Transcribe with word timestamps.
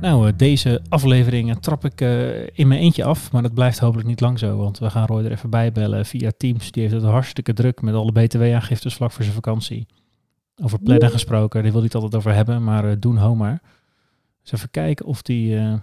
Nou, 0.00 0.28
eh, 0.28 0.32
deze 0.36 0.82
aflevering 0.88 1.58
trap 1.58 1.84
ik 1.84 2.00
eh, 2.00 2.46
in 2.46 2.68
mijn 2.68 2.80
eentje 2.80 3.04
af, 3.04 3.32
maar 3.32 3.42
dat 3.42 3.54
blijft 3.54 3.78
hopelijk 3.78 4.08
niet 4.08 4.20
lang 4.20 4.38
zo, 4.38 4.56
want 4.56 4.78
we 4.78 4.90
gaan 4.90 5.06
Roy 5.06 5.24
er 5.24 5.30
even 5.30 5.50
bij 5.50 5.72
bellen 5.72 6.06
via 6.06 6.30
Teams. 6.36 6.72
Die 6.72 6.82
heeft 6.82 6.94
het 6.94 7.04
hartstikke 7.04 7.52
druk 7.52 7.82
met 7.82 7.94
alle 7.94 8.12
btw-aangiftes 8.12 8.94
vlak 8.94 9.12
voor 9.12 9.22
zijn 9.22 9.34
vakantie. 9.34 9.86
Over 10.62 10.78
plannen 10.78 11.10
gesproken, 11.10 11.62
die 11.62 11.72
wil 11.72 11.80
hij 11.80 11.90
het 11.92 12.02
altijd 12.02 12.14
over 12.14 12.34
hebben, 12.34 12.64
maar 12.64 12.84
uh, 12.84 12.92
doen 12.98 13.16
ho 13.16 13.34
maar. 13.34 13.62
Dus 14.42 14.52
even 14.52 14.70
kijken 14.70 15.06
of 15.06 15.20
hij 15.22 15.80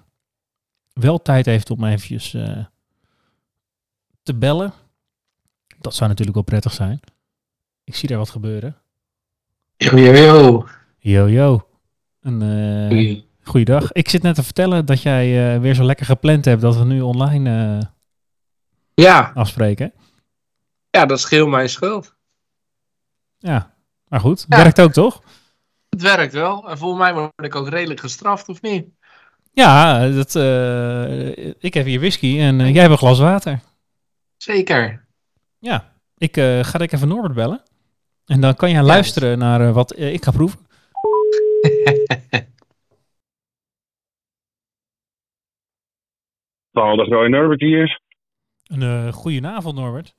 wel 0.94 1.22
tijd 1.22 1.46
heeft 1.46 1.70
om 1.70 1.84
eventjes 1.84 2.30
te 4.24 4.36
bellen. 4.36 4.74
Dat 5.80 5.96
zou 5.96 6.10
natuurlijk 6.10 6.36
wel 6.36 6.46
prettig 6.46 6.74
zijn. 6.74 7.00
Ik 7.84 7.96
zie 7.96 8.10
daar 8.10 8.18
wat 8.18 8.30
gebeuren. 8.30 8.76
Yo, 9.76 9.98
yo, 9.98 10.14
yo. 10.14 10.66
Yo, 10.98 11.30
yo. 11.30 11.68
Een, 12.22 12.42
Goeiedag. 13.48 13.92
Ik 13.92 14.10
zit 14.10 14.22
net 14.22 14.36
te 14.36 14.44
vertellen 14.44 14.86
dat 14.86 15.02
jij 15.02 15.56
uh, 15.56 15.62
weer 15.62 15.74
zo 15.74 15.84
lekker 15.84 16.06
gepland 16.06 16.46
hebt 16.46 16.62
dat 16.62 16.78
we 16.78 16.84
nu 16.84 17.02
online 17.02 17.78
uh, 17.78 17.82
ja. 18.94 19.32
afspreken. 19.34 19.94
Ja, 20.90 21.06
dat 21.06 21.20
scheelt 21.20 21.50
mijn 21.50 21.70
schuld. 21.70 22.16
Ja, 23.38 23.74
maar 24.08 24.20
goed. 24.20 24.46
Ja. 24.50 24.58
Werkt 24.58 24.82
ook 24.82 24.92
toch? 24.92 25.22
Het 25.90 26.02
werkt 26.02 26.34
wel. 26.34 26.70
En 26.70 26.78
volgens 26.78 27.02
mij 27.02 27.14
word 27.14 27.32
ik 27.36 27.56
ook 27.56 27.70
redelijk 27.70 28.00
gestraft, 28.00 28.50
of 28.50 28.62
niet? 28.62 28.86
Ja, 29.54 30.08
dat, 30.10 30.36
uh, 30.36 31.28
ik 31.60 31.74
heb 31.74 31.86
hier 31.86 32.00
whisky 32.00 32.40
en 32.40 32.58
jij 32.58 32.82
hebt 32.82 32.92
een 32.92 32.98
glas 32.98 33.20
water. 33.20 33.60
Zeker. 34.38 35.06
Ja, 35.60 35.94
ik 36.18 36.36
ga 36.62 36.80
ik 36.80 36.92
even 36.92 37.08
Norbert 37.08 37.34
bellen. 37.34 37.62
En 38.26 38.42
dan 38.42 38.56
kan 38.56 38.72
jij 38.72 38.84
luisteren 38.84 39.38
naar 39.38 39.74
wat 39.74 40.00
ik 40.00 40.24
ga 40.24 40.32
proeven. 40.32 40.60
Roy 46.78 47.28
Norbert 47.28 47.62
hier. 47.62 48.00
Een 48.68 48.82
uh, 48.82 49.14
goedenavond 49.14 49.76
Norbert. 49.76 50.14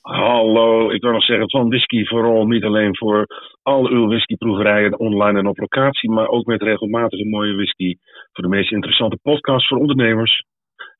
Hallo, 0.00 0.90
ik 0.90 1.02
wil 1.02 1.12
nog 1.12 1.24
zeggen 1.24 1.50
van 1.50 1.68
whisky 1.68 2.04
vooral 2.04 2.46
niet 2.46 2.64
alleen 2.64 2.96
voor 2.96 3.26
al 3.62 3.88
uw 3.88 4.06
whiskyproeverijen 4.06 4.98
online 4.98 5.38
en 5.38 5.46
op 5.46 5.58
locatie, 5.58 6.10
maar 6.10 6.28
ook 6.28 6.46
met 6.46 6.62
regelmatig 6.62 7.20
een 7.20 7.28
mooie 7.28 7.54
whisky 7.54 7.96
voor 8.32 8.44
de 8.44 8.50
meest 8.50 8.72
interessante 8.72 9.18
podcast 9.22 9.68
voor 9.68 9.78
ondernemers. 9.78 10.44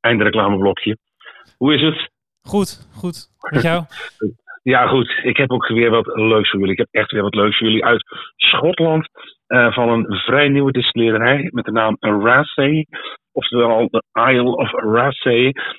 Einde 0.00 0.24
reclameblokje. 0.24 0.96
Hoe 1.56 1.74
is 1.74 1.80
het? 1.80 2.10
Goed, 2.42 2.88
goed. 2.94 3.28
Met 3.50 3.62
jou? 3.62 3.84
ja, 4.62 4.86
goed. 4.86 5.20
Ik 5.22 5.36
heb 5.36 5.50
ook 5.50 5.68
weer 5.68 5.90
wat 5.90 6.06
leuks 6.06 6.50
voor 6.50 6.58
jullie. 6.58 6.74
Ik 6.74 6.86
heb 6.86 6.88
echt 6.90 7.10
weer 7.10 7.22
wat 7.22 7.34
leuks 7.34 7.58
voor 7.58 7.66
jullie 7.66 7.84
uit 7.84 8.04
Schotland. 8.36 9.08
Uh, 9.52 9.72
van 9.72 9.88
een 9.88 10.06
vrij 10.16 10.48
nieuwe 10.48 10.72
distillerij 10.72 11.48
met 11.52 11.64
de 11.64 11.72
naam 11.72 11.96
Rassay 12.00 12.86
oftewel 13.32 13.88
de 13.90 14.02
Isle 14.12 14.56
of 14.56 14.72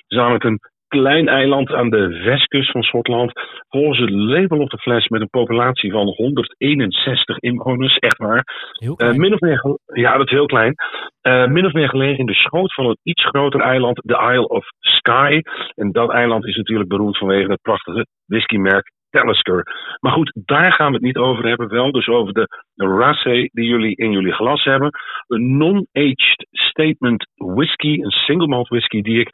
is 0.06 0.16
namelijk 0.16 0.44
een 0.44 0.60
klein 0.88 1.28
eiland 1.28 1.72
aan 1.72 1.90
de 1.90 2.22
westkust 2.24 2.70
van 2.70 2.82
Schotland. 2.82 3.32
Volgens 3.68 3.98
het 3.98 4.10
label 4.10 4.58
op 4.58 4.70
de 4.70 4.78
fles 4.78 5.08
met 5.08 5.20
een 5.20 5.30
populatie 5.30 5.92
van 5.92 6.06
161 6.06 7.38
inwoners, 7.38 7.96
echt 7.96 8.16
waar. 8.16 8.44
Uh, 8.80 9.12
min 9.12 9.32
of 9.32 9.40
meer, 9.40 9.78
ja, 9.92 10.16
dat 10.16 10.26
is 10.26 10.32
heel 10.32 10.46
klein. 10.46 10.74
Uh, 11.22 11.46
min 11.46 11.66
of 11.66 11.72
meer 11.72 11.88
gelegen 11.88 12.18
in 12.18 12.26
de 12.26 12.34
schoot 12.34 12.74
van 12.74 12.86
een 12.86 12.98
iets 13.02 13.24
groter 13.24 13.60
eiland, 13.60 14.00
de 14.04 14.30
Isle 14.32 14.48
of 14.48 14.66
Skye. 14.80 15.42
En 15.74 15.92
dat 15.92 16.10
eiland 16.10 16.46
is 16.46 16.56
natuurlijk 16.56 16.88
beroemd 16.88 17.18
vanwege 17.18 17.50
het 17.50 17.62
prachtige 17.62 18.06
whiskymerk 18.26 18.92
Talisker. 19.14 19.62
Maar 20.00 20.12
goed, 20.12 20.32
daar 20.44 20.72
gaan 20.72 20.88
we 20.88 20.94
het 20.94 21.02
niet 21.02 21.16
over 21.16 21.46
hebben. 21.46 21.68
Wel 21.68 21.92
dus 21.92 22.08
over 22.08 22.32
de 22.32 22.48
Rassay 22.74 23.48
die 23.52 23.68
jullie 23.68 23.96
in 23.96 24.10
jullie 24.12 24.32
glas 24.32 24.64
hebben. 24.64 24.90
Een 25.26 25.56
non-aged 25.56 26.46
statement 26.50 27.26
whisky, 27.34 27.98
een 28.00 28.10
single 28.10 28.46
malt 28.46 28.68
whisky 28.68 29.00
die 29.00 29.20
ik, 29.20 29.28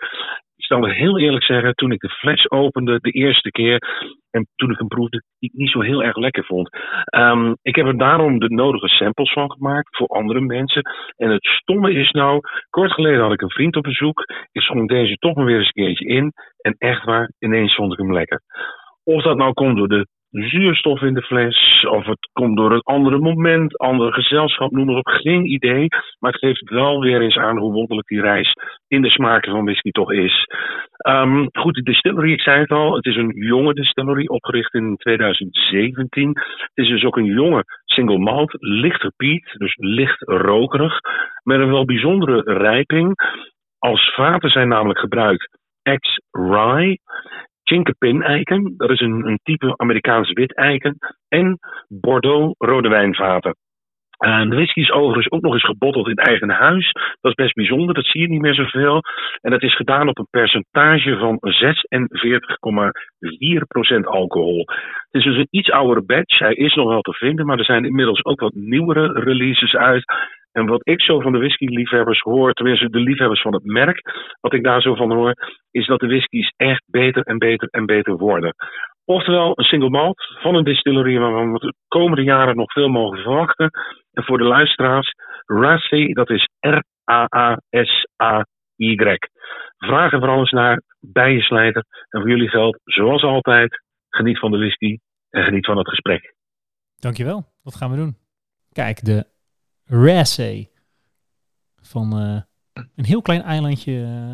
ik 0.56 0.64
zal 0.64 0.82
het 0.82 0.94
heel 0.94 1.18
eerlijk 1.18 1.44
zeggen, 1.44 1.74
toen 1.74 1.92
ik 1.92 2.00
de 2.00 2.08
fles 2.08 2.50
opende 2.50 2.98
de 3.00 3.10
eerste 3.10 3.50
keer 3.50 3.78
en 4.30 4.46
toen 4.56 4.70
ik 4.70 4.78
hem 4.78 4.88
proefde, 4.88 5.22
die 5.38 5.50
ik 5.52 5.58
niet 5.58 5.70
zo 5.70 5.80
heel 5.80 6.02
erg 6.02 6.16
lekker 6.16 6.44
vond. 6.44 6.68
Um, 7.16 7.56
ik 7.62 7.76
heb 7.76 7.86
er 7.86 7.98
daarom 7.98 8.38
de 8.38 8.48
nodige 8.48 8.88
samples 8.88 9.32
van 9.32 9.50
gemaakt 9.50 9.96
voor 9.96 10.06
andere 10.06 10.40
mensen. 10.40 10.82
En 11.16 11.30
het 11.30 11.44
stomme 11.44 11.92
is 11.92 12.10
nou, 12.10 12.40
kort 12.70 12.92
geleden 12.92 13.20
had 13.20 13.32
ik 13.32 13.42
een 13.42 13.50
vriend 13.50 13.76
op 13.76 13.82
bezoek. 13.82 14.24
Ik 14.52 14.62
schonk 14.62 14.88
deze 14.88 15.16
toch 15.16 15.34
maar 15.34 15.44
weer 15.44 15.58
eens 15.58 15.70
een 15.72 15.84
keertje 15.84 16.06
in. 16.06 16.32
En 16.60 16.74
echt 16.78 17.04
waar, 17.04 17.32
ineens 17.38 17.74
vond 17.74 17.92
ik 17.92 17.98
hem 17.98 18.12
lekker. 18.12 18.42
Of 19.04 19.22
dat 19.22 19.36
nou 19.36 19.52
komt 19.52 19.76
door 19.76 19.88
de 19.88 20.06
zuurstof 20.30 21.02
in 21.02 21.14
de 21.14 21.22
fles, 21.22 21.86
of 21.88 22.06
het 22.06 22.28
komt 22.32 22.56
door 22.56 22.72
een 22.72 22.80
andere 22.82 23.18
moment, 23.18 23.78
andere 23.78 24.12
gezelschap, 24.12 24.70
noem 24.70 24.86
maar 24.86 24.96
op, 24.96 25.06
geen 25.06 25.52
idee. 25.52 25.86
Maar 26.18 26.32
het 26.32 26.40
geeft 26.40 26.70
wel 26.70 27.00
weer 27.00 27.20
eens 27.20 27.36
aan 27.36 27.58
hoe 27.58 27.72
wonderlijk 27.72 28.08
die 28.08 28.20
reis 28.20 28.52
in 28.88 29.02
de 29.02 29.10
smaken 29.10 29.52
van 29.52 29.64
whisky 29.64 29.90
toch 29.90 30.12
is. 30.12 30.46
Um, 31.08 31.48
goed, 31.52 31.74
de 31.74 31.82
distillery, 31.82 32.32
ik 32.32 32.40
zei 32.40 32.60
het 32.60 32.70
al, 32.70 32.94
het 32.94 33.06
is 33.06 33.16
een 33.16 33.32
jonge 33.34 33.74
distillery, 33.74 34.26
opgericht 34.26 34.74
in 34.74 34.96
2017. 34.96 36.28
Het 36.28 36.70
is 36.74 36.88
dus 36.88 37.04
ook 37.04 37.16
een 37.16 37.32
jonge 37.34 37.64
single 37.84 38.18
malt, 38.18 38.56
licht 38.58 39.00
gepiet, 39.00 39.54
dus 39.58 39.74
licht 39.76 40.22
rokerig, 40.22 40.98
met 41.42 41.60
een 41.60 41.70
wel 41.70 41.84
bijzondere 41.84 42.42
rijping. 42.44 43.14
Als 43.78 44.14
vaten 44.14 44.50
zijn 44.50 44.68
namelijk 44.68 44.98
gebruikt 44.98 45.58
ex-rye 45.82 46.98
Chinkapin-eiken, 47.70 48.74
dat 48.76 48.90
is 48.90 49.00
een, 49.00 49.26
een 49.26 49.40
type 49.42 49.74
Amerikaans 49.76 50.32
wit-eiken, 50.32 50.96
en 51.28 51.58
Bordeaux 51.88 52.54
rode 52.58 52.88
wijnvaten. 52.88 53.54
Uh, 54.26 54.40
de 54.40 54.56
whisky 54.56 54.80
is 54.80 54.90
overigens 54.90 55.30
ook 55.30 55.42
nog 55.42 55.52
eens 55.52 55.64
gebotteld 55.64 56.08
in 56.08 56.16
eigen 56.16 56.50
huis. 56.50 56.92
Dat 56.92 57.30
is 57.30 57.44
best 57.44 57.54
bijzonder, 57.54 57.94
dat 57.94 58.04
zie 58.04 58.20
je 58.20 58.28
niet 58.28 58.40
meer 58.40 58.54
zoveel. 58.54 59.00
En 59.40 59.50
dat 59.50 59.62
is 59.62 59.76
gedaan 59.76 60.08
op 60.08 60.18
een 60.18 60.26
percentage 60.30 61.16
van 61.16 61.38
46,4% 64.00 64.00
alcohol. 64.04 64.64
Het 65.10 65.20
is 65.20 65.24
dus 65.24 65.36
een 65.36 65.48
iets 65.50 65.70
oudere 65.70 66.02
batch. 66.02 66.38
Hij 66.38 66.54
is 66.54 66.74
nog 66.74 66.88
wel 66.88 67.00
te 67.00 67.12
vinden, 67.12 67.46
maar 67.46 67.58
er 67.58 67.64
zijn 67.64 67.84
inmiddels 67.84 68.24
ook 68.24 68.40
wat 68.40 68.54
nieuwere 68.54 69.12
releases 69.12 69.74
uit. 69.74 70.04
En 70.52 70.66
wat 70.66 70.88
ik 70.88 71.02
zo 71.02 71.20
van 71.20 71.32
de 71.32 71.38
whisky-liefhebbers 71.38 72.20
hoor, 72.20 72.52
tenminste 72.52 72.90
de 72.90 72.98
liefhebbers 72.98 73.42
van 73.42 73.54
het 73.54 73.64
merk, 73.64 74.00
wat 74.40 74.52
ik 74.52 74.62
daar 74.62 74.82
zo 74.82 74.94
van 74.94 75.12
hoor, 75.12 75.34
is 75.70 75.86
dat 75.86 76.00
de 76.00 76.06
whiskies 76.06 76.52
echt 76.56 76.82
beter 76.86 77.22
en 77.22 77.38
beter 77.38 77.68
en 77.68 77.86
beter 77.86 78.16
worden. 78.16 78.54
Oftewel 79.04 79.58
een 79.58 79.64
single 79.64 79.90
malt 79.90 80.22
van 80.40 80.54
een 80.54 80.64
distillery 80.64 81.18
waar 81.18 81.52
we 81.52 81.58
de 81.58 81.74
komende 81.88 82.22
jaren 82.22 82.56
nog 82.56 82.72
veel 82.72 82.88
mogen 82.88 83.22
verwachten. 83.22 83.70
En 84.12 84.24
voor 84.24 84.38
de 84.38 84.44
luisteraars, 84.44 85.14
Rassay, 85.44 86.12
dat 86.12 86.30
is 86.30 86.48
R-A-A-S-A-Y. 86.60 87.66
Vraag 89.78 90.12
er 90.12 90.18
vooral 90.18 90.38
eens 90.38 90.50
naar 90.50 90.82
bij 91.00 91.32
je 91.32 91.40
slijter. 91.40 91.84
En 92.08 92.20
voor 92.20 92.30
jullie 92.30 92.48
geldt, 92.48 92.78
zoals 92.84 93.22
altijd, 93.22 93.82
geniet 94.08 94.38
van 94.38 94.50
de 94.50 94.58
whisky 94.58 94.98
en 95.30 95.44
geniet 95.44 95.66
van 95.66 95.78
het 95.78 95.88
gesprek. 95.88 96.34
Dankjewel, 96.96 97.44
wat 97.62 97.74
gaan 97.74 97.90
we 97.90 97.96
doen? 97.96 98.16
Kijk, 98.72 99.04
de 99.04 99.24
Rassay 99.90 100.70
van 101.82 102.22
uh, 102.22 102.40
een 102.96 103.04
heel 103.04 103.22
klein 103.22 103.42
eilandje 103.42 103.92
uh, 103.92 104.32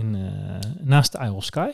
in, 0.00 0.14
uh, 0.14 0.30
naast 0.80 1.12
de 1.12 1.18
Isle 1.18 1.32
of 1.32 1.44
Sky. 1.44 1.70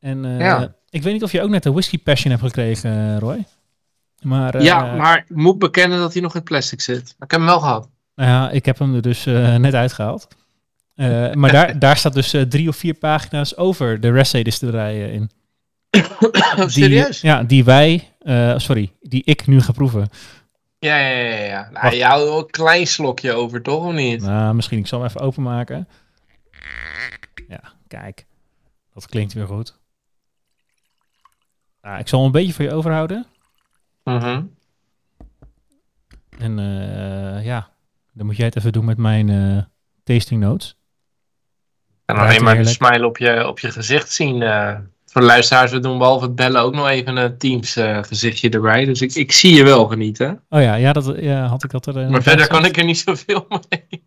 En 0.00 0.24
ja. 0.24 0.74
ik 0.90 1.02
weet 1.02 1.12
niet 1.12 1.22
of 1.22 1.32
je 1.32 1.42
ook 1.42 1.50
net 1.50 1.64
een 1.64 1.72
whisky 1.72 1.98
passion 1.98 2.30
hebt 2.30 2.44
gekregen, 2.44 3.18
Roy. 3.18 3.46
Maar, 4.22 4.62
ja, 4.62 4.94
maar 4.94 5.18
ik 5.18 5.36
moet 5.36 5.58
bekennen 5.58 5.98
dat 5.98 6.12
hij 6.12 6.22
nog 6.22 6.34
in 6.34 6.42
plastic 6.42 6.80
zit. 6.80 7.08
Ik 7.08 7.30
heb 7.30 7.40
hem 7.40 7.44
wel 7.44 7.60
gehad. 7.60 7.88
Nou 8.14 8.30
ja, 8.30 8.50
ik 8.50 8.64
heb 8.64 8.78
hem 8.78 8.94
er 8.94 9.02
dus 9.02 9.24
net 9.24 9.74
uitgehaald. 9.74 10.28
maar 11.34 11.52
daar, 11.52 11.78
daar 11.84 11.96
staat 11.96 12.14
dus 12.14 12.34
drie 12.48 12.68
of 12.68 12.76
vier 12.76 12.94
pagina's 12.94 13.56
over 13.56 14.00
de 14.00 14.12
Rassay 14.12 14.42
distillery 14.42 15.12
in. 15.12 15.30
die, 16.56 16.70
Serieus? 16.70 17.20
Ja, 17.20 17.42
die 17.42 17.64
wij, 17.64 18.12
sorry, 18.56 18.92
die 19.00 19.22
ik 19.24 19.46
nu 19.46 19.60
ga 19.60 19.72
proeven. 19.72 20.08
Ja, 20.78 20.96
ja, 20.98 21.08
ja. 21.18 21.44
ja. 21.44 21.70
Nou, 21.70 21.94
jou 21.94 22.38
een 22.38 22.50
klein 22.50 22.86
slokje 22.86 23.32
over, 23.32 23.62
toch? 23.62 23.84
Of 23.84 23.92
niet? 23.92 24.22
Nou, 24.22 24.54
misschien. 24.54 24.78
Ik 24.78 24.86
zal 24.86 24.98
hem 25.00 25.08
even 25.08 25.20
openmaken. 25.20 25.88
Ja, 27.48 27.60
kijk. 27.88 28.26
Dat 28.94 29.06
klinkt 29.06 29.32
weer 29.32 29.46
goed. 29.46 29.78
Nou, 31.82 31.98
ik 31.98 32.08
zal 32.08 32.18
hem 32.18 32.26
een 32.26 32.32
beetje 32.32 32.52
voor 32.52 32.64
je 32.64 32.72
overhouden. 32.72 33.26
Mm 34.04 34.56
En 36.38 36.58
uh, 36.58 37.44
ja, 37.44 37.70
Dan 38.12 38.26
moet 38.26 38.36
jij 38.36 38.46
het 38.46 38.56
even 38.56 38.72
doen 38.72 38.84
met 38.84 38.96
mijn 38.98 39.28
eh, 39.28 39.62
tasting 40.04 40.40
notes. 40.40 40.76
En 42.04 42.16
alleen 42.16 42.42
maar 42.42 42.54
de 42.54 42.58
heerlijk. 42.60 42.76
smile 42.84 43.06
op 43.06 43.18
je, 43.18 43.46
op 43.46 43.58
je 43.58 43.70
gezicht 43.70 44.10
zien. 44.12 44.42
eh. 44.42 44.78
Voor 45.10 45.20
de 45.20 45.26
luisteraars, 45.26 45.70
we 45.72 45.78
doen 45.80 45.98
behalve 45.98 46.24
het 46.24 46.34
bellen 46.34 46.60
ook 46.62 46.74
nog 46.74 46.88
even 46.88 47.16
een 47.16 47.38
Teams 47.38 47.76
eh, 47.76 48.02
gezichtje 48.02 48.50
erbij. 48.50 48.84
Dus 48.84 49.00
ik, 49.00 49.14
ik 49.14 49.32
zie 49.32 49.54
je 49.54 49.64
wel 49.64 49.86
genieten. 49.86 50.42
Oh 50.48 50.60
ja, 50.62 50.74
ja, 50.74 50.92
dat 50.92 51.14
ja, 51.16 51.46
had 51.46 51.64
ik 51.64 51.70
dat 51.70 51.86
er. 51.86 51.98
eh, 51.98 52.08
Maar 52.08 52.22
verder 52.22 52.46
kan 52.46 52.64
ik 52.64 52.76
er 52.76 52.84
niet 52.84 52.98
zoveel 52.98 53.46
mee. 53.68 54.06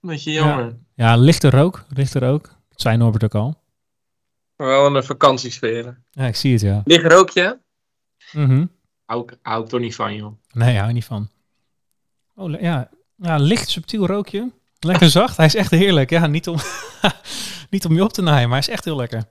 Beetje 0.00 0.32
jammer. 0.32 0.76
Ja, 0.94 1.16
lichte 1.16 1.50
rook. 1.50 1.84
Lichte 1.88 2.18
rook. 2.18 2.42
Dat 2.68 2.80
zei 2.80 2.96
Norbert 2.96 3.24
ook 3.24 3.34
al. 3.34 3.58
Maar 4.56 4.66
wel 4.68 4.86
in 4.86 4.92
de 4.92 5.02
vakantiesfeer. 5.02 6.00
Ja, 6.10 6.26
ik 6.26 6.36
zie 6.36 6.52
het, 6.52 6.60
ja. 6.60 6.80
Licht 6.84 7.12
rookje? 7.12 7.60
Mhm. 8.32 8.66
Hou, 9.04 9.22
ik- 9.22 9.38
hou 9.42 9.62
ik 9.62 9.68
toch 9.68 9.80
niet 9.80 9.94
van, 9.94 10.14
joh. 10.14 10.32
Nee, 10.52 10.74
hou 10.76 10.86
je 10.88 10.94
niet 10.94 11.04
van. 11.04 11.28
Oh, 12.34 12.60
ja. 12.60 12.88
ja, 13.16 13.36
licht 13.36 13.68
subtiel 13.68 14.06
rookje. 14.06 14.50
Lekker 14.80 15.10
zacht. 15.10 15.36
Hij 15.36 15.46
is 15.46 15.54
echt 15.54 15.70
heerlijk. 15.70 16.10
Ja, 16.10 16.26
niet 16.26 16.48
om, 16.48 16.56
niet 17.70 17.84
om 17.84 17.94
je 17.94 18.02
op 18.04 18.12
te 18.12 18.22
naaien, 18.22 18.48
maar 18.48 18.58
hij 18.58 18.68
is 18.68 18.74
echt 18.74 18.84
heel 18.84 18.96
lekker. 18.96 19.24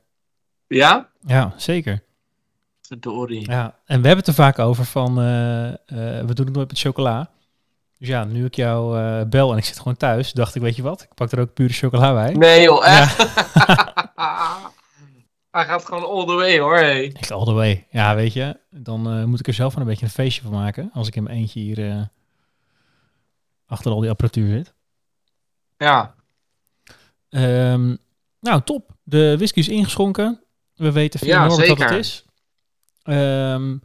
Ja? 0.70 1.10
Ja, 1.26 1.54
zeker. 1.58 2.04
Verdorie. 2.82 3.50
Ja, 3.50 3.76
en 3.86 4.02
we 4.02 4.08
hebben 4.08 4.18
het 4.18 4.28
er 4.28 4.34
vaak 4.34 4.60
over 4.60 4.86
van, 4.86 5.20
eh, 5.20 5.68
eh, 5.68 5.76
we 6.26 6.34
doen 6.34 6.46
het 6.46 6.56
nooit 6.56 6.68
met 6.68 6.80
chocola. 6.80 7.30
Dus 7.98 8.08
ja, 8.08 8.24
nu 8.24 8.46
ik 8.46 8.56
jou 8.56 9.00
eh, 9.00 9.22
bel 9.28 9.52
en 9.52 9.58
ik 9.58 9.66
zit 9.66 9.78
gewoon 9.78 9.98
thuis, 9.98 10.32
dacht 10.32 10.56
ik, 10.56 10.62
weet 10.62 10.76
je 10.76 10.82
wat, 10.82 11.02
ik 11.02 11.14
pak 11.14 11.32
er 11.32 11.40
ook 11.40 11.54
pure 11.54 11.74
chocola 11.74 12.14
bij. 12.14 12.34
Nee 12.34 12.62
joh, 12.62 12.86
echt? 12.86 13.18
Hij 15.52 15.66
gaat 15.66 15.86
gewoon 15.86 16.04
all 16.04 16.26
the 16.26 16.34
way 16.34 16.60
hoor. 16.60 16.78
Hey. 16.78 17.04
Ik 17.04 17.32
all 17.32 17.46
the 17.46 17.54
way. 17.54 17.88
Ja, 17.90 18.16
weet 18.16 18.34
je, 18.34 18.60
dan 18.70 19.30
moet 19.30 19.40
ik 19.40 19.48
er 19.48 19.54
zelf 19.54 19.74
van 19.74 19.82
een 19.82 19.88
beetje 19.88 20.06
een 20.06 20.12
feestje 20.12 20.42
van 20.42 20.52
maken, 20.52 20.90
als 20.94 21.08
ik 21.08 21.16
in 21.16 21.24
mijn 21.24 21.38
eentje 21.38 21.60
hier 21.60 22.10
achter 23.66 23.92
al 23.92 24.00
die 24.00 24.10
apparatuur 24.10 24.50
zit. 24.50 24.74
Ja. 25.78 26.16
Ehm, 27.30 27.96
nou, 28.40 28.62
top. 28.64 28.92
De 29.04 29.38
whisky 29.38 29.60
is 29.60 29.70
ingeschonken. 29.70 30.44
We 30.80 30.92
weten 30.92 31.20
via 31.20 31.36
Ja, 31.42 31.48
Norbert 31.48 31.68
wat 31.68 31.80
het 31.80 31.92
is. 31.92 32.26
Ehm, 33.04 33.78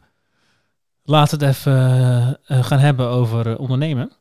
laten 1.03 1.39
we 1.39 1.45
het 1.45 1.55
even 1.55 2.39
eh, 2.45 2.63
gaan 2.63 2.79
hebben 2.79 3.07
over 3.07 3.51
eh, 3.51 3.59
ondernemen. 3.59 4.11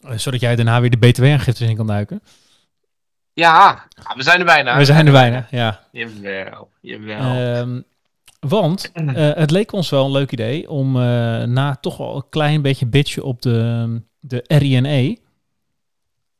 Eh, 0.00 0.18
zodat 0.18 0.40
jij 0.40 0.56
daarna 0.56 0.80
weer 0.80 0.90
de 0.90 0.96
btw-aangiftes 1.08 1.68
in 1.68 1.76
kan 1.76 1.86
duiken. 1.86 2.22
Ja, 3.32 3.86
ja, 3.88 4.14
we 4.16 4.22
zijn 4.22 4.38
er 4.38 4.44
bijna. 4.44 4.76
We 4.76 4.84
zijn 4.84 5.06
er 5.06 5.12
bijna, 5.12 5.46
ja. 5.50 5.84
Jawel, 5.92 6.70
jawel. 6.80 7.18
Ehm, 7.20 7.80
want 8.40 8.90
het 9.12 9.50
leek 9.50 9.72
ons 9.72 9.90
wel 9.90 10.04
een 10.04 10.12
leuk 10.12 10.32
idee 10.32 10.70
om 10.70 10.92
na 11.52 11.76
toch 11.80 11.96
wel 11.96 12.16
een 12.16 12.28
klein 12.28 12.62
beetje 12.62 12.86
bitchen 12.86 13.22
op 13.22 13.42
de, 13.42 14.02
de 14.20 14.44
RINE, 14.46 15.18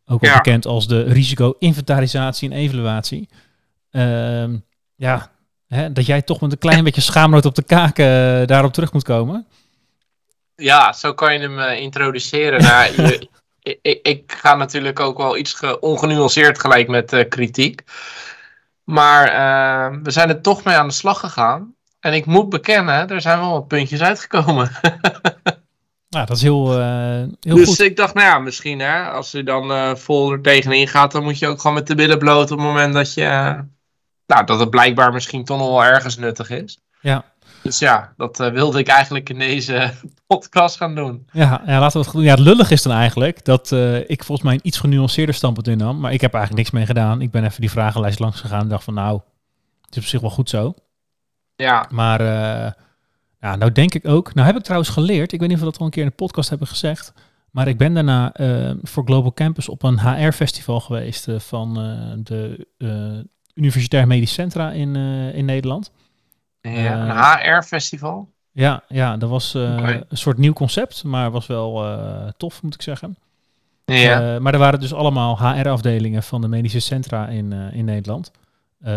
ook 0.07 0.21
wel 0.21 0.31
Ja. 0.31 0.37
bekend 0.37 0.67
als 0.67 0.89
de 0.89 1.03
risico-inventarisatie 1.03 2.51
en 2.51 2.57
evaluatie, 2.57 3.29
ehm, 3.91 4.57
ja, 5.01 5.31
hè, 5.69 5.93
dat 5.93 6.07
jij 6.07 6.23
toch 6.23 6.41
met 6.41 6.53
een 6.53 6.59
klein 6.59 6.85
beetje 6.85 7.01
schaamrood 7.01 7.45
op 7.45 7.55
de 7.55 7.63
kaak 7.63 7.99
eh, 7.99 8.07
daarop 8.47 8.73
terug 8.73 8.93
moet 8.93 9.05
komen. 9.05 9.47
Ja, 10.57 10.93
zo 10.93 11.15
kan 11.15 11.33
je 11.33 11.39
hem 11.39 11.59
eh, 11.59 11.81
introduceren. 11.81 12.63
Nou, 12.63 12.93
je- 13.03 13.29
ik, 13.83 13.99
ik, 14.07 14.33
ga 14.37 14.55
natuurlijk 14.55 15.01
ook 15.01 15.17
wel 15.19 15.37
iets 15.37 15.53
ge- 15.55 15.81
ongenuanceerd 15.81 16.61
gelijk 16.61 16.89
met 16.89 17.13
eh, 17.13 17.29
kritiek. 17.29 17.83
Maar 18.85 19.25
we 20.03 20.11
zijn 20.11 20.29
er 20.29 20.41
toch 20.41 20.65
mee 20.65 20.75
aan 20.77 20.89
de 20.89 20.95
slag 20.95 21.21
gegaan. 21.21 21.75
En 22.01 22.13
ik 22.13 22.27
moet 22.27 22.49
bekennen, 22.49 23.09
er 23.09 23.21
zijn 23.21 23.39
wel 23.39 23.51
wat 23.53 23.69
puntjes 23.69 24.01
uitgekomen. 24.01 24.71
Nou, 26.09 26.27
dat 26.27 26.37
is 26.37 26.43
heel, 26.43 26.79
eh, 26.79 27.23
heel 27.41 27.57
dus 27.57 27.69
goed. 27.69 27.81
ik 27.81 27.97
dacht, 27.97 28.15
nou 28.15 28.27
ja, 28.27 28.39
misschien 28.39 28.81
hè, 28.81 29.03
als 29.11 29.31
je 29.31 29.43
dan 29.43 29.73
eh, 29.73 29.95
vol 29.95 30.33
er 30.33 30.41
tegenin 30.41 30.89
gaat, 30.89 31.13
dan 31.13 31.23
moet 31.23 31.39
je 31.39 31.47
ook 31.47 31.61
gewoon 31.61 31.77
met 31.77 31.87
de 31.87 31.95
billen 31.95 32.19
bloot 32.19 32.51
op 32.51 32.59
het 32.59 32.67
moment 32.67 32.95
dat 32.95 33.15
je, 33.15 33.59
nou, 34.31 34.45
dat 34.45 34.61
het 34.61 34.71
blijkbaar 34.71 35.13
misschien 35.13 35.45
toch 35.45 35.59
nog 35.59 35.69
wel 35.69 35.85
ergens 35.85 36.17
nuttig 36.17 36.51
is. 36.51 36.79
Ja. 37.01 37.25
Dus 37.63 37.79
ja, 37.79 38.13
dat 38.17 38.41
eh, 38.41 38.51
wilde 38.53 38.79
ik 38.79 38.89
eigenlijk 38.89 39.29
in 39.29 39.39
deze 39.39 39.93
podcast 40.27 40.77
gaan 40.77 40.95
doen. 40.95 41.27
Ja, 41.33 41.63
ja, 41.67 41.79
laten 41.79 41.93
we 41.93 41.99
het 41.99 42.07
goed 42.07 42.13
doen. 42.13 42.23
Ja, 42.23 42.35
het 42.35 42.41
lullig 42.41 42.71
is 42.71 42.83
dan 42.83 42.93
eigenlijk 42.93 43.45
dat 43.45 43.73
eh, 43.73 44.11
ik 44.11 44.25
volgens 44.25 44.43
mij 44.47 44.55
een 44.55 44.67
iets 44.67 44.79
genuanceerder 44.79 45.35
standpunt 45.35 45.69
innam. 45.69 46.01
Maar 46.01 46.13
ik 46.13 46.21
heb 46.21 46.35
eigenlijk 46.35 46.63
niks 46.63 46.75
mee 46.75 46.87
gedaan. 46.87 47.21
Ik 47.21 47.31
ben 47.31 47.45
even 47.45 47.61
die 47.61 47.71
vragenlijst 47.71 48.19
langs 48.19 48.41
gegaan 48.41 48.61
en 48.61 48.69
dacht 48.69 48.85
van 48.85 48.95
nou, 48.95 49.21
het 49.85 49.97
is 49.97 50.03
op 50.03 50.09
zich 50.09 50.21
wel 50.21 50.31
goed 50.31 50.49
zo. 50.49 50.75
Ja, 51.57 51.87
Maar 51.91 52.21
eh, 52.21 52.73
ja, 53.41 53.57
nou 53.57 53.73
denk 53.73 53.95
ik 53.95 54.09
ook. 54.09 54.35
Nou 54.35 54.47
heb 54.47 54.57
ik 54.57 54.63
trouwens 54.63 54.91
geleerd. 54.91 55.33
Ik 55.33 55.41
weet 55.41 55.49
niet 55.49 55.59
of 55.59 55.65
we 55.65 55.71
dat 55.71 55.79
al 55.79 55.85
een 55.85 55.93
keer 55.93 56.03
in 56.03 56.09
de 56.09 56.15
podcast 56.15 56.49
hebben 56.49 56.69
gezegd. 56.69 57.13
Maar 57.51 57.69
ik 57.69 57.79
ben 57.79 57.95
daarna 57.95 58.33
voor 58.83 59.05
Global 59.05 59.33
Campus 59.33 59.69
op 59.69 59.83
een 59.83 60.01
HR-festival 60.01 60.81
geweest 60.81 61.27
van 61.39 61.75
de 62.23 62.67
Universitair 63.55 64.07
Medisch 64.07 64.33
Centra 64.33 64.71
in, 64.71 64.97
eh, 64.97 65.35
in 65.35 65.45
Nederland. 65.45 65.91
ja 66.61 66.71
Eh, 66.71 67.43
een 67.43 67.55
HR-festival. 67.55 68.29
Ja, 68.53 68.83
ja, 68.89 69.17
dat 69.17 69.31
was 69.31 69.55
eh, 69.55 70.01
een 70.09 70.17
soort 70.17 70.39
nieuw 70.39 70.53
concept, 70.53 71.05
maar 71.05 71.31
was 71.31 71.47
wel 71.47 71.85
tof, 72.37 72.63
moet 72.63 72.75
ik 72.75 72.83
zeggen. 72.83 73.17
Ja. 73.85 74.41
Maar 74.41 74.53
er 74.53 74.59
waren 74.59 74.81
dus 74.81 74.95
allemaal 74.95 75.39
HR-afdelingen 75.39 76.23
van 76.23 76.41
de 76.41 76.49
medische 76.49 76.81
centra 76.81 77.29
in, 77.29 77.53
in 77.53 77.85
Nederland. 77.85 78.31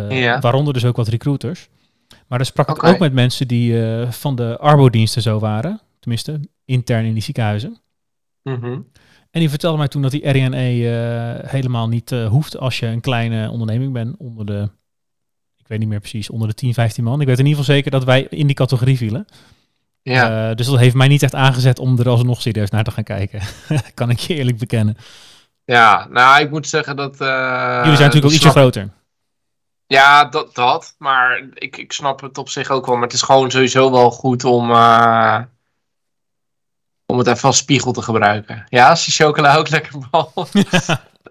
Ja. 0.09 0.39
Waaronder 0.39 0.73
dus 0.73 0.85
ook 0.85 0.95
wat 0.95 1.07
recruiters. 1.07 1.69
Maar 2.27 2.38
daar 2.38 2.47
sprak 2.47 2.69
ik 2.69 2.83
ook 2.83 3.00
met 3.00 3.13
mensen 3.13 3.47
die 3.47 3.75
van 4.09 4.35
de 4.35 4.57
arbodiensten 4.57 5.21
zo 5.21 5.39
waren. 5.39 5.81
Tenminste, 6.00 6.39
intern 6.65 7.05
in 7.05 7.13
die 7.13 7.23
ziekenhuizen. 7.23 7.77
Mhm. 8.44 8.79
En 9.33 9.39
die 9.39 9.50
vertelden 9.50 9.80
mij 9.80 9.88
toen 9.88 10.01
dat 10.01 10.12
die 10.12 10.30
RNE 10.30 10.89
eh, 10.89 11.50
helemaal 11.50 11.88
niet 11.88 12.12
eh, 12.12 12.27
hoeft 12.27 12.57
als 12.57 12.80
je 12.80 12.85
een 12.85 13.01
kleine 13.01 13.50
onderneming 13.50 13.94
bent 13.94 14.15
onder 14.18 14.45
de, 14.45 14.69
ik 15.57 15.68
weet 15.68 15.80
niet 15.80 15.88
meer 15.88 16.00
precies, 16.00 16.30
onder 16.30 16.47
de 16.47 16.53
10, 16.53 16.74
15 16.74 17.03
man. 17.03 17.21
Ik 17.21 17.27
weet 17.27 17.39
in 17.39 17.45
ieder 17.45 17.59
geval 17.59 17.75
zeker 17.75 17.91
dat 17.91 18.03
wij 18.03 18.27
in 18.30 18.47
die 18.47 18.56
categorie 18.56 18.97
vielen. 18.97 19.25
ja. 20.01 20.50
Eh, 20.50 20.56
dus 20.56 20.65
dat 20.65 20.80
heeft 20.80 20.95
mij 20.95 21.07
niet 21.07 21.24
echt 21.24 21.35
aangezet 21.35 21.80
om 21.80 22.00
er 22.00 22.09
alsnog 22.09 22.41
serieus 22.41 22.69
naar 22.69 22.83
te 22.83 22.91
gaan 22.91 23.03
kijken. 23.03 23.41
kan 23.94 24.09
ik 24.09 24.19
je 24.19 24.35
eerlijk 24.35 24.57
bekennen. 24.57 24.97
ja, 25.65 26.07
nou, 26.09 26.44
ik 26.44 26.50
moet 26.50 26.68
zeggen 26.68 26.95
dat... 26.95 27.18
Jullie 27.18 27.27
zijn 27.27 27.88
natuurlijk 27.88 28.25
ook 28.25 28.31
ik 28.31 28.36
ietsje 28.36 28.50
groter. 28.50 28.89
Ja, 29.88 30.25
dat, 30.25 30.56
dat. 30.56 30.95
Maar 30.97 31.47
ik, 31.53 31.77
ik 31.77 31.91
snap 31.91 32.21
het 32.21 32.38
op 32.38 32.50
zich 32.50 32.69
ook 32.69 32.86
wel. 32.86 32.95
Maar 32.95 33.03
het 33.03 33.13
is 33.13 33.21
gewoon 33.21 33.51
sowieso 33.51 33.91
wel 33.91 34.12
goed 34.12 34.44
om... 34.44 34.71
om 37.13 37.19
het 37.19 37.27
even 37.27 37.44
als 37.48 37.57
spiegel 37.57 37.92
te 37.92 38.01
gebruiken. 38.01 38.65
Ja, 38.69 38.89
als 38.89 39.06
die 39.06 39.13
chocola 39.13 39.56
ook 39.56 39.69
lekker 39.69 39.92
valt. 40.12 40.51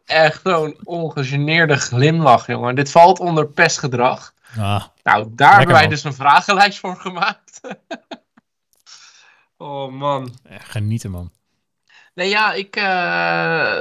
Echt 0.07 0.41
zo'n 0.45 0.77
ongegeneerde 0.85 1.77
glimlach, 1.77 2.47
jongen. 2.47 2.75
Dit 2.75 2.91
valt 2.91 3.19
onder 3.19 3.47
pestgedrag. 3.47 4.33
Ah, 4.59 4.83
Nou, 5.03 5.27
daar 5.31 5.57
hebben 5.57 5.75
wij 5.75 5.89
dus 5.89 6.05
een 6.05 6.15
vragenlijst 6.15 6.79
voor 6.79 6.97
gemaakt. 6.97 7.61
oh 9.57 9.93
man. 9.93 10.35
genieten 10.49 11.11
man. 11.11 11.31
Nee, 12.15 12.29
ja, 12.29 12.53
ik. 12.53 12.77
eh, 12.77 13.79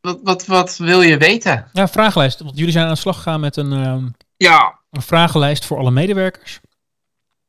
wat, 0.00 0.20
wat, 0.22 0.46
wat 0.46 0.76
wil 0.76 1.02
je 1.02 1.16
weten? 1.16 1.68
Ja, 1.72 1.88
vragenlijst. 1.88 2.40
Want 2.40 2.56
jullie 2.58 2.72
zijn 2.72 2.86
aan 2.86 2.92
de 2.92 2.98
slag 2.98 3.16
gegaan 3.16 3.40
met 3.40 3.56
een, 3.56 3.72
ehm, 3.72 4.06
Ja, 4.36 4.78
een 4.90 5.02
vragenlijst 5.02 5.64
voor 5.64 5.78
alle 5.78 5.90
medewerkers. 5.90 6.60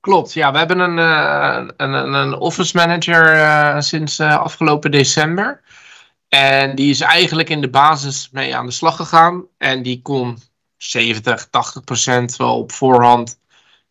Klopt. 0.07 0.33
Ja, 0.33 0.51
we 0.51 0.57
hebben 0.57 0.79
een, 0.79 0.99
eh, 0.99 1.67
een, 1.77 2.13
een, 2.13 2.33
office 2.33 2.77
manager 2.77 3.33
eh, 3.33 3.79
sinds 3.79 4.19
eh, 4.19 4.37
afgelopen 4.37 4.91
december. 4.91 5.61
En 6.29 6.75
die 6.75 6.89
is 6.89 7.01
eigenlijk 7.01 7.49
in 7.49 7.61
de 7.61 7.69
basis 7.69 8.29
mee 8.31 8.55
aan 8.55 8.65
de 8.65 8.71
slag 8.71 8.95
gegaan. 8.95 9.45
En 9.57 9.83
die 9.83 10.01
kon 10.01 10.37
70, 10.77 11.49
80 11.49 11.83
procent 11.83 12.35
wel 12.35 12.57
op 12.57 12.71
voorhand 12.71 13.39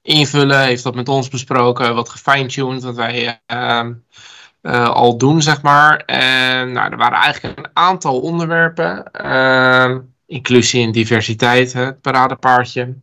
invullen. 0.02 0.60
Heeft 0.62 0.82
dat 0.82 0.94
met 0.94 1.08
ons 1.08 1.28
besproken, 1.28 1.94
wat 1.94 2.08
gefine-tuned, 2.08 2.82
wat 2.82 2.96
wij 2.96 3.40
ehm, 3.46 3.92
eh, 4.62 4.88
al 4.88 5.18
doen, 5.18 5.42
zeg 5.42 5.62
maar. 5.62 5.96
En 5.96 6.72
nou, 6.72 6.90
er 6.90 6.96
waren 6.96 7.18
eigenlijk 7.18 7.58
een 7.58 7.70
aantal 7.72 8.20
onderwerpen. 8.20 9.12
ehm, 9.12 10.00
inclusie 10.26 10.84
en 10.84 10.92
diversiteit, 10.92 11.72
het 11.72 12.00
paradepaardje. 12.00 12.94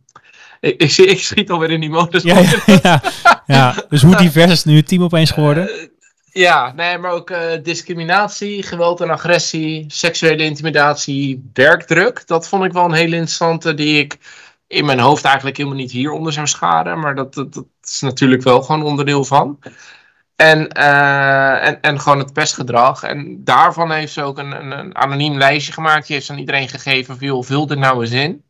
Ik, 0.64 0.80
ik, 0.80 0.90
zie- 0.90 1.06
ik 1.06 1.20
schiet 1.20 1.50
alweer 1.50 1.70
in 1.70 1.80
die 1.80 1.90
modus. 1.90 2.22
Ja, 2.22 2.38
ja, 2.38 2.52
ja, 2.82 3.02
ja. 3.46 3.74
Dus 3.88 4.02
hoe 4.02 4.16
divers 4.16 4.52
is 4.52 4.64
nu 4.64 4.76
het 4.76 4.88
team 4.88 5.02
opeens 5.02 5.30
geworden? 5.30 5.68
Eh, 5.68 5.86
ja, 6.32 6.72
nee, 6.76 6.98
maar 6.98 7.10
ook 7.10 7.30
eh, 7.30 7.62
discriminatie, 7.62 8.62
geweld 8.62 9.00
en 9.00 9.10
agressie, 9.10 9.84
seksuele 9.88 10.42
intimidatie, 10.44 11.50
werkdruk. 11.52 12.26
Dat 12.26 12.48
vond 12.48 12.64
ik 12.64 12.72
wel 12.72 12.84
een 12.84 12.92
hele 12.92 13.14
interessante 13.16 13.74
die 13.74 13.98
ik 13.98 14.18
in 14.66 14.84
mijn 14.84 14.98
hoofd 14.98 15.24
eigenlijk 15.24 15.56
helemaal 15.56 15.78
niet 15.78 15.92
hieronder 15.92 16.32
zou 16.32 16.46
scharen. 16.46 16.98
Maar 16.98 17.14
dat, 17.14 17.34
dat, 17.34 17.54
dat 17.54 17.66
is 17.82 18.00
natuurlijk 18.00 18.42
wel 18.42 18.62
gewoon 18.62 18.82
onderdeel 18.82 19.24
van. 19.24 19.58
En, 20.36 20.68
eh, 20.68 21.66
en, 21.66 21.80
en 21.80 22.00
gewoon 22.00 22.18
het 22.18 22.32
pestgedrag. 22.32 23.02
En 23.02 23.44
daarvan 23.44 23.90
heeft 23.90 24.12
ze 24.12 24.22
ook 24.22 24.38
een, 24.38 24.52
een, 24.52 24.78
een 24.78 24.96
anoniem 24.96 25.36
lijstje 25.38 25.72
gemaakt. 25.72 26.06
Die 26.06 26.16
heeft 26.16 26.30
aan 26.30 26.38
iedereen 26.38 26.68
gegeven 26.68 27.16
joh, 27.18 27.44
vul 27.44 27.66
dit 27.66 27.78
nou 27.78 28.00
eens 28.00 28.10
in. 28.10 28.44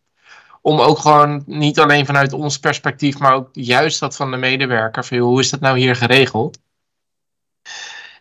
Om 0.67 0.81
ook 0.81 0.99
gewoon 0.99 1.43
niet 1.47 1.79
alleen 1.79 2.07
vanuit 2.07 2.33
ons 2.33 2.59
perspectief, 2.59 3.19
maar 3.19 3.35
ook 3.35 3.49
juist 3.53 4.01
dat 4.01 4.17
van 4.17 4.31
de 4.31 4.37
medewerker. 4.37 5.05
Van, 5.05 5.17
joh, 5.17 5.27
hoe 5.27 5.41
is 5.41 5.51
dat 5.51 5.61
nou 5.61 5.79
hier 5.79 5.97
geregeld? 5.97 6.59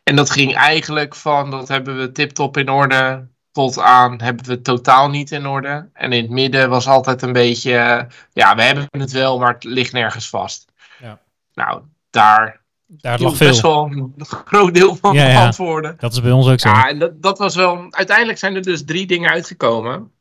En 0.04 0.16
dat 0.16 0.30
ging 0.30 0.56
eigenlijk 0.56 1.16
van, 1.16 1.52
dat 1.52 1.68
hebben 1.68 1.98
we 1.98 2.12
tip-top 2.12 2.58
in 2.58 2.70
orde, 2.70 3.28
tot 3.52 3.80
aan 3.80 4.22
hebben 4.22 4.46
we 4.46 4.52
het 4.52 4.64
totaal 4.64 5.10
niet 5.10 5.32
in 5.32 5.46
orde. 5.48 5.90
En 5.94 6.14
in 6.14 6.22
het 6.22 6.32
midden 6.32 6.70
was 6.70 6.88
altijd 6.88 7.22
een 7.22 7.34
beetje, 7.34 7.76
eh, 7.78 8.04
ja, 8.34 8.56
we 8.56 8.62
hebben 8.62 8.88
het 8.92 9.12
wel, 9.12 9.40
maar 9.40 9.54
het 9.54 9.64
ligt 9.64 9.94
nergens 9.94 10.30
vast. 10.30 10.72
Ja. 11.00 11.20
Nou, 11.54 11.82
daar 12.10 12.62
Daar 12.86 13.20
lag 13.20 13.36
veel. 13.36 13.48
best 13.48 13.62
wel 13.62 13.86
een 13.86 14.14
groot 14.26 14.74
deel 14.74 14.96
van 14.96 15.14
Ja, 15.14 15.26
de 15.26 15.32
ja. 15.32 15.46
antwoorden. 15.46 15.96
Dat 15.98 16.14
is 16.14 16.22
bij 16.22 16.32
ons 16.32 16.48
ook 16.48 16.60
zo. 16.60 16.70
Ja, 16.70 16.90
en 16.90 17.00
dat, 17.00 17.22
dat 17.22 17.38
was 17.38 17.56
wel. 17.56 17.86
Uiteindelijk 17.90 18.38
zijn 18.40 18.56
er 18.56 18.62
dus 18.62 18.86
drie 18.86 19.06
dingen 19.06 19.30
uitgekomen. 19.30 20.12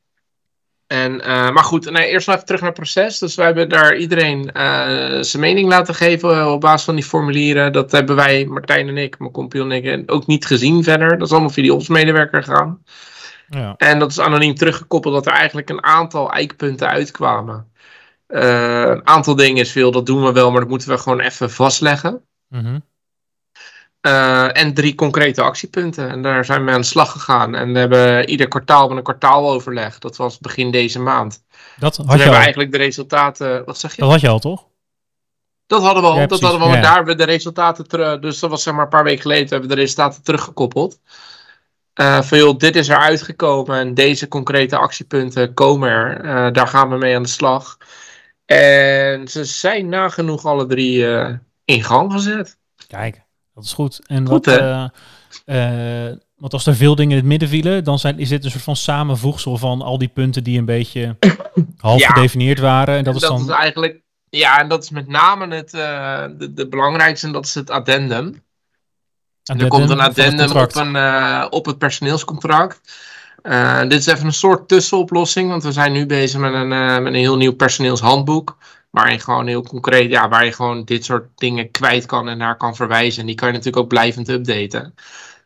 En, 0.92 1.20
eh, 1.20 1.50
maar 1.50 1.64
goed, 1.64 1.90
nee, 1.90 2.08
eerst 2.08 2.26
nog 2.26 2.34
even 2.34 2.46
terug 2.46 2.60
naar 2.60 2.70
het 2.70 2.78
proces. 2.78 3.18
Dus 3.18 3.34
wij 3.34 3.46
hebben 3.46 3.68
daar 3.68 3.96
iedereen 3.96 4.52
eh, 4.52 5.20
zijn 5.20 5.42
mening 5.42 5.68
laten 5.68 5.94
geven 5.94 6.52
op 6.52 6.60
basis 6.60 6.84
van 6.84 6.94
die 6.94 7.04
formulieren. 7.04 7.72
Dat 7.72 7.92
hebben 7.92 8.16
wij, 8.16 8.44
Martijn 8.44 8.88
en 8.88 8.96
ik, 8.96 9.18
mijn 9.18 9.30
compagnon 9.30 9.70
en 9.70 9.84
ik, 9.84 10.12
ook 10.12 10.26
niet 10.26 10.46
gezien 10.46 10.84
verder. 10.84 11.18
Dat 11.18 11.26
is 11.26 11.32
allemaal 11.32 11.50
via 11.50 11.62
die 11.62 11.74
opsmedewerker 11.74 12.42
gegaan. 12.42 12.82
Ja. 13.48 13.74
En 13.76 13.98
dat 13.98 14.10
is 14.10 14.20
anoniem 14.20 14.54
teruggekoppeld 14.54 15.14
dat 15.14 15.26
er 15.26 15.32
eigenlijk 15.32 15.68
een 15.70 15.84
aantal 15.84 16.32
eikpunten 16.32 16.88
uitkwamen. 16.88 17.72
Eh, 18.26 18.80
een 18.80 19.06
aantal 19.06 19.34
dingen 19.34 19.62
is 19.62 19.72
veel, 19.72 19.90
dat 19.90 20.06
doen 20.06 20.24
we 20.24 20.32
wel, 20.32 20.50
maar 20.50 20.60
dat 20.60 20.68
moeten 20.70 20.88
we 20.88 20.98
gewoon 20.98 21.20
even 21.20 21.50
vastleggen. 21.50 22.24
Mhm. 22.48 22.78
Eh, 24.02 24.56
en 24.58 24.74
drie 24.74 24.94
concrete 24.94 25.42
actiepunten. 25.42 26.08
En 26.08 26.22
daar 26.22 26.44
zijn 26.44 26.64
we 26.64 26.70
aan 26.70 26.80
de 26.80 26.86
slag 26.86 27.12
gegaan. 27.12 27.54
En 27.54 27.72
we 27.72 27.78
hebben 27.78 28.28
ieder 28.28 28.48
kwartaal 28.48 28.88
met 28.88 28.96
een 28.96 29.02
kwartaaloverleg. 29.02 29.98
Dat 29.98 30.16
was 30.16 30.38
begin 30.38 30.70
deze 30.70 31.00
maand. 31.00 31.44
Dat 31.78 31.94
Toen 31.94 32.06
had 32.06 32.14
je 32.14 32.18
hebben 32.18 32.18
we 32.18 32.28
al. 32.28 32.42
eigenlijk 32.42 32.72
de 32.72 32.78
resultaten. 32.78 33.64
Wat 33.64 33.78
zeg 33.78 33.94
je? 33.94 34.02
Dat 34.02 34.10
had 34.10 34.20
je 34.20 34.28
al, 34.28 34.38
toch? 34.38 34.66
Dat 35.66 35.82
hadden 35.82 36.02
we 36.02 36.08
al. 36.08 36.18
Ja, 36.18 36.26
dat 36.26 36.40
hadden 36.40 36.60
we 36.60 36.66
al. 36.66 36.74
Ja. 36.74 36.80
Daar 36.80 36.94
hebben 36.94 37.16
we 37.16 37.24
de 37.24 37.30
resultaten 37.30 37.88
terug. 37.88 38.18
Dus 38.18 38.38
dat 38.38 38.50
was 38.50 38.62
zeg 38.62 38.74
maar 38.74 38.82
een 38.82 38.88
paar 38.88 39.04
weken 39.04 39.22
geleden. 39.22 39.48
Hebben 39.48 39.68
we 39.68 39.74
de 39.74 39.80
resultaten 39.80 40.22
teruggekoppeld. 40.22 41.00
Eh 41.94 42.22
van 42.22 42.38
joh, 42.38 42.58
dit 42.58 42.76
is 42.76 42.88
er 42.88 42.98
uitgekomen. 42.98 43.78
En 43.78 43.94
deze 43.94 44.28
concrete 44.28 44.76
actiepunten 44.76 45.54
komen 45.54 45.88
er. 45.88 46.20
Eh, 46.20 46.52
daar 46.52 46.68
gaan 46.68 46.88
we 46.88 46.96
mee 46.96 47.16
aan 47.16 47.22
de 47.22 47.28
slag. 47.28 47.78
En 48.44 49.28
ze 49.28 49.44
zijn 49.44 49.88
nagenoeg 49.88 50.44
alle 50.44 50.66
drie 50.66 51.06
in 51.64 51.82
gang 51.84 52.12
gezet. 52.12 52.58
Kijk, 52.86 53.22
dat 53.54 53.64
is 53.64 53.72
goed. 53.72 54.00
En 54.06 54.28
Goed, 54.28 54.46
wat, 54.46 54.58
hè? 54.58 54.88
eh, 55.44 56.06
eh, 56.08 56.16
want 56.36 56.52
als 56.52 56.66
er 56.66 56.74
veel 56.74 56.94
dingen 56.94 57.10
in 57.10 57.16
het 57.16 57.26
midden 57.26 57.48
vielen, 57.48 57.84
dan 57.84 57.98
zijn, 57.98 58.18
is 58.18 58.28
dit 58.28 58.44
een 58.44 58.50
soort 58.50 58.62
van 58.62 58.76
samenvoegsel 58.76 59.56
van 59.56 59.82
al 59.82 59.98
die 59.98 60.08
punten 60.08 60.44
die 60.44 60.58
een 60.58 60.64
beetje 60.64 61.16
half 61.76 62.00
Ja. 62.00 62.08
gedefinieerd 62.08 62.58
waren. 62.58 62.96
En 62.96 63.04
dat, 63.04 63.20
dat 63.20 63.40
is 63.40 63.46
dan. 63.46 63.56
eigenlijk, 63.56 64.00
ja, 64.30 64.60
en 64.60 64.68
dat 64.68 64.82
is 64.82 64.90
met 64.90 65.08
name 65.08 65.54
het, 65.54 65.74
eh, 65.74 66.24
de, 66.38 66.52
de 66.52 66.68
belangrijkste, 66.68 67.26
en 67.26 67.32
dat 67.32 67.44
is 67.44 67.54
het 67.54 67.70
addendum. 67.70 68.42
er 69.42 69.68
komt 69.68 69.90
een 69.90 69.98
het 69.98 70.08
addendum 70.08 70.56
op, 70.56 70.74
een, 70.74 71.52
op 71.52 71.66
het 71.66 71.78
personeelscontract. 71.78 72.80
Dit 73.88 73.98
is 73.98 74.06
even 74.06 74.26
een 74.26 74.32
soort 74.32 74.68
tussenoplossing, 74.68 75.48
want 75.48 75.62
we 75.62 75.72
zijn 75.72 75.92
nu 75.92 76.06
bezig 76.06 76.40
met 76.40 76.52
een, 76.52 76.68
met 76.68 77.06
een 77.06 77.14
heel 77.14 77.36
nieuw 77.36 77.54
personeelshandboek. 77.54 78.56
Waarin 78.92 79.20
gewoon 79.20 79.46
heel 79.46 79.62
concreet, 79.62 80.10
ja, 80.10 80.28
waar 80.28 80.44
je 80.44 80.52
gewoon 80.52 80.84
dit 80.84 81.04
soort 81.04 81.28
dingen 81.34 81.70
kwijt 81.70 82.06
kan 82.06 82.28
en 82.28 82.38
naar 82.38 82.56
kan 82.56 82.76
verwijzen. 82.76 83.20
En 83.20 83.26
die 83.26 83.34
kan 83.34 83.48
je 83.48 83.54
natuurlijk 83.54 83.82
ook 83.82 83.88
blijvend 83.88 84.28
updaten. 84.28 84.94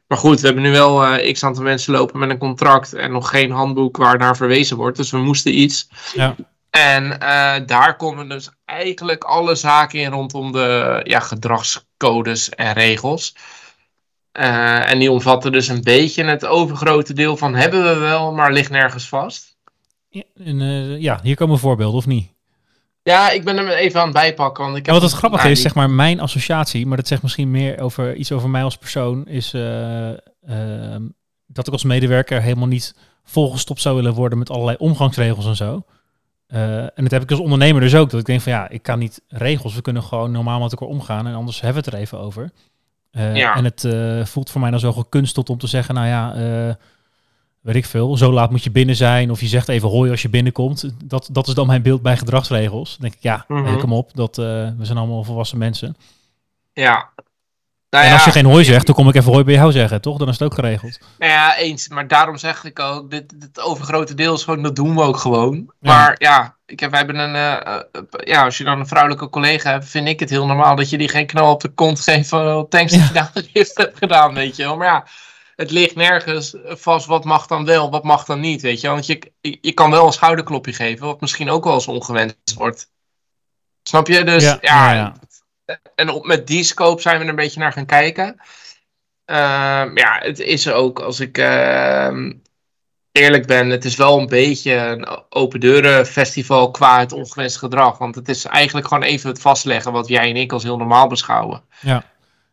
Maar 0.06 0.18
goed, 0.18 0.40
we 0.40 0.46
hebben 0.46 0.64
nu 0.64 0.70
wel 0.70 1.04
eh, 1.04 1.32
x 1.32 1.44
aantal 1.44 1.62
mensen 1.62 1.92
lopen 1.92 2.18
met 2.18 2.30
een 2.30 2.38
contract 2.38 2.92
en 2.92 3.12
nog 3.12 3.30
geen 3.30 3.50
handboek 3.50 3.96
waar 3.96 4.18
naar 4.18 4.36
verwezen 4.36 4.76
wordt. 4.76 4.96
Dus 4.96 5.10
we 5.10 5.18
moesten 5.18 5.58
iets. 5.58 5.88
Ja. 6.14 6.34
En 6.70 7.20
eh, 7.20 7.66
daar 7.66 7.96
komen 7.96 8.28
dus 8.28 8.50
eigenlijk 8.64 9.24
alle 9.24 9.54
zaken 9.54 10.00
in 10.00 10.10
rondom 10.10 10.52
de 10.52 11.00
ja, 11.04 11.20
gedragscodes 11.20 12.48
en 12.48 12.72
regels. 12.72 13.36
Eh, 14.32 14.90
en 14.90 14.98
die 14.98 15.10
omvatten 15.10 15.52
dus 15.52 15.68
een 15.68 15.82
beetje 15.82 16.24
het 16.24 16.46
overgrote 16.46 17.12
deel 17.12 17.36
van 17.36 17.54
hebben 17.54 17.82
we 17.82 17.94
wel, 17.94 18.32
maar 18.32 18.52
ligt 18.52 18.70
nergens 18.70 19.08
vast. 19.08 19.56
Ja, 20.08 20.22
en, 20.34 20.60
ja, 21.00 21.20
hier 21.22 21.36
komen 21.36 21.58
voorbeelden, 21.58 21.96
of 21.96 22.06
niet? 22.06 22.35
Ja, 23.06 23.30
ik 23.30 23.44
ben 23.44 23.56
hem 23.56 23.68
even 23.68 24.00
aan 24.00 24.06
het 24.06 24.16
bijpakken. 24.16 24.64
Want 24.64 24.76
ik 24.76 24.86
Ja, 24.86 24.92
wat 24.92 25.02
het 25.02 25.12
grappige 25.12 25.42
nou, 25.42 25.54
is, 25.54 25.62
zeg 25.62 25.74
maar, 25.74 25.90
mijn 25.90 26.20
associatie, 26.20 26.86
maar 26.86 26.96
dat 26.96 27.06
zegt 27.06 27.22
misschien 27.22 27.50
meer 27.50 27.80
over 27.80 28.14
iets 28.14 28.32
over 28.32 28.50
mij 28.50 28.62
als 28.62 28.76
persoon, 28.76 29.26
is 29.26 29.52
eh, 29.54 30.08
ehm, 30.10 31.02
dat 31.46 31.66
ik 31.66 31.72
als 31.72 31.84
medewerker 31.84 32.42
helemaal 32.42 32.66
niet 32.66 32.94
volgestopt 33.24 33.80
zou 33.80 33.96
willen 33.96 34.14
worden 34.14 34.38
met 34.38 34.50
allerlei 34.50 34.76
omgangsregels 34.80 35.46
en 35.46 35.56
zo. 35.56 35.82
Eh, 36.46 36.78
en 36.78 36.92
dat 36.94 37.10
heb 37.10 37.22
ik 37.22 37.30
als 37.30 37.40
ondernemer 37.40 37.80
dus 37.80 37.94
ook. 37.94 38.10
Dat 38.10 38.20
ik 38.20 38.26
denk 38.26 38.40
van 38.40 38.52
ja, 38.52 38.68
ik 38.68 38.82
kan 38.82 38.98
niet 38.98 39.22
regels. 39.28 39.74
We 39.74 39.82
kunnen 39.82 40.02
gewoon 40.02 40.30
normaal 40.30 40.60
met 40.60 40.72
elkaar 40.72 40.88
omgaan 40.88 41.26
en 41.26 41.34
anders 41.34 41.60
hebben 41.60 41.82
we 41.82 41.88
het 41.88 41.96
er 41.96 42.02
even 42.02 42.18
over. 42.18 42.50
Eh, 43.10 43.36
Ja. 43.36 43.56
En 43.56 43.64
het 43.64 43.88
voelt 44.28 44.50
voor 44.50 44.60
mij 44.60 44.70
dan 44.70 44.80
zo 44.80 44.92
gekunsteld 44.92 45.50
om 45.50 45.58
te 45.58 45.66
zeggen, 45.66 45.94
nou 45.94 46.06
ja, 46.06 46.34
weet 47.66 47.74
ik 47.76 47.86
veel, 47.86 48.16
zo 48.16 48.32
laat 48.32 48.50
moet 48.50 48.64
je 48.64 48.70
binnen 48.70 48.96
zijn. 48.96 49.30
Of 49.30 49.40
je 49.40 49.46
zegt 49.46 49.68
even 49.68 49.88
hoi 49.88 50.10
als 50.10 50.22
je 50.22 50.28
binnenkomt. 50.28 50.90
Dat, 51.04 51.28
dat 51.32 51.48
is 51.48 51.54
dan 51.54 51.66
mijn 51.66 51.82
beeld 51.82 52.02
bij 52.02 52.16
gedragsregels. 52.16 52.90
Dan 52.90 53.00
denk 53.00 53.14
ik, 53.14 53.22
ja, 53.22 53.44
Mhm. 53.48 53.66
eh, 53.66 53.78
kom 53.78 53.92
op, 53.92 54.10
dat, 54.14 54.38
eh, 54.38 54.44
we 54.78 54.84
zijn 54.84 54.98
allemaal 54.98 55.24
volwassen 55.24 55.58
mensen. 55.58 55.96
Ja. 56.72 57.08
Nou 57.90 58.04
en 58.04 58.10
ja, 58.10 58.16
als 58.16 58.24
je 58.24 58.30
geen 58.30 58.44
hoi 58.44 58.64
zegt, 58.64 58.86
dan 58.86 58.94
kom 58.94 59.08
ik 59.08 59.14
even 59.14 59.32
hoi 59.32 59.44
bij 59.44 59.54
jou 59.54 59.72
zeggen, 59.72 60.00
toch? 60.00 60.18
Dan 60.18 60.28
is 60.28 60.38
het 60.38 60.42
ook 60.48 60.54
geregeld. 60.54 60.98
Nou 61.18 61.32
ja, 61.32 61.56
eens. 61.56 61.88
Maar 61.88 62.08
daarom 62.08 62.36
zeg 62.36 62.64
ik 62.64 62.78
ook, 62.80 63.10
dit, 63.10 63.40
dit 63.40 63.60
overgrote 63.60 64.14
deel 64.14 64.34
is 64.34 64.44
gewoon, 64.44 64.62
dat 64.62 64.76
doen 64.76 64.94
we 64.94 65.02
ook 65.02 65.16
gewoon. 65.16 65.54
Ja. 65.54 65.64
Maar 65.80 66.14
ja, 66.18 66.56
ik 66.66 66.80
heb, 66.80 66.90
wij 66.90 66.98
hebben 66.98 67.18
een, 67.18 67.34
eh, 67.34 67.80
ja, 68.24 68.44
als 68.44 68.58
je 68.58 68.64
dan 68.64 68.78
een 68.80 68.86
vrouwelijke 68.86 69.28
collega 69.30 69.70
hebt, 69.70 69.88
vind 69.88 70.08
ik 70.08 70.20
het 70.20 70.30
heel 70.30 70.46
normaal 70.46 70.76
dat 70.76 70.90
je 70.90 70.98
die 70.98 71.08
geen 71.08 71.26
knal 71.26 71.52
op 71.52 71.60
de 71.60 71.68
kont 71.68 72.00
geeft 72.00 72.28
van, 72.28 72.46
oh, 72.46 72.68
thanks 72.68 72.92
dat 72.92 73.06
je 73.06 73.12
dat 73.12 73.48
hebt 73.52 73.98
gedaan, 73.98 74.34
weet 74.34 74.56
je 74.56 74.62
wel. 74.62 74.76
Maar 74.76 74.86
ja, 74.86 75.06
het 75.56 75.70
ligt 75.70 75.94
nergens 75.94 76.54
vast 76.64 77.06
wat 77.06 77.24
mag 77.24 77.46
dan 77.46 77.64
wel, 77.64 77.90
wat 77.90 78.04
mag 78.04 78.24
dan 78.24 78.40
niet, 78.40 78.62
weet 78.62 78.80
je. 78.80 78.88
Want 78.88 79.06
je, 79.06 79.32
je, 79.40 79.72
kan 79.72 79.90
wel 79.90 80.06
een 80.06 80.12
schouderklopje 80.12 80.72
geven, 80.72 81.06
wat 81.06 81.20
misschien 81.20 81.50
ook 81.50 81.64
wel 81.64 81.74
eens 81.74 81.88
ongewenst 81.88 82.54
wordt. 82.54 82.90
Snap 83.82 84.06
je? 84.06 84.24
Dus 84.24 84.42
Ja, 84.42 84.58
ja, 84.60 84.92
ja, 84.92 85.14
ja. 85.64 85.78
en 85.94 86.08
op, 86.08 86.26
met 86.26 86.46
die 86.46 86.64
scope 86.64 87.00
zijn 87.00 87.16
we 87.18 87.22
er 87.22 87.30
een 87.30 87.36
beetje 87.36 87.60
naar 87.60 87.72
gaan 87.72 87.86
kijken. 87.86 88.36
Ehm, 89.24 89.96
ja, 89.96 90.18
het 90.18 90.38
is 90.38 90.68
ook, 90.68 91.00
als 91.00 91.20
ik 91.20 91.38
ehm, 91.38 92.32
eerlijk 93.12 93.46
ben, 93.46 93.68
het 93.68 93.84
is 93.84 93.96
wel 93.96 94.18
een 94.18 94.26
beetje 94.26 94.72
een 94.72 95.08
open 95.28 95.60
deuren 95.60 96.06
festival 96.06 96.70
qua 96.70 97.00
het 97.00 97.12
ongewenst 97.12 97.56
gedrag. 97.56 97.98
Want 97.98 98.14
het 98.14 98.28
is 98.28 98.44
eigenlijk 98.44 98.88
gewoon 98.88 99.02
even 99.02 99.30
het 99.30 99.40
vastleggen 99.40 99.92
wat 99.92 100.08
jij 100.08 100.30
en 100.30 100.36
ik 100.36 100.52
als 100.52 100.62
heel 100.62 100.76
normaal 100.76 101.06
beschouwen. 101.06 101.62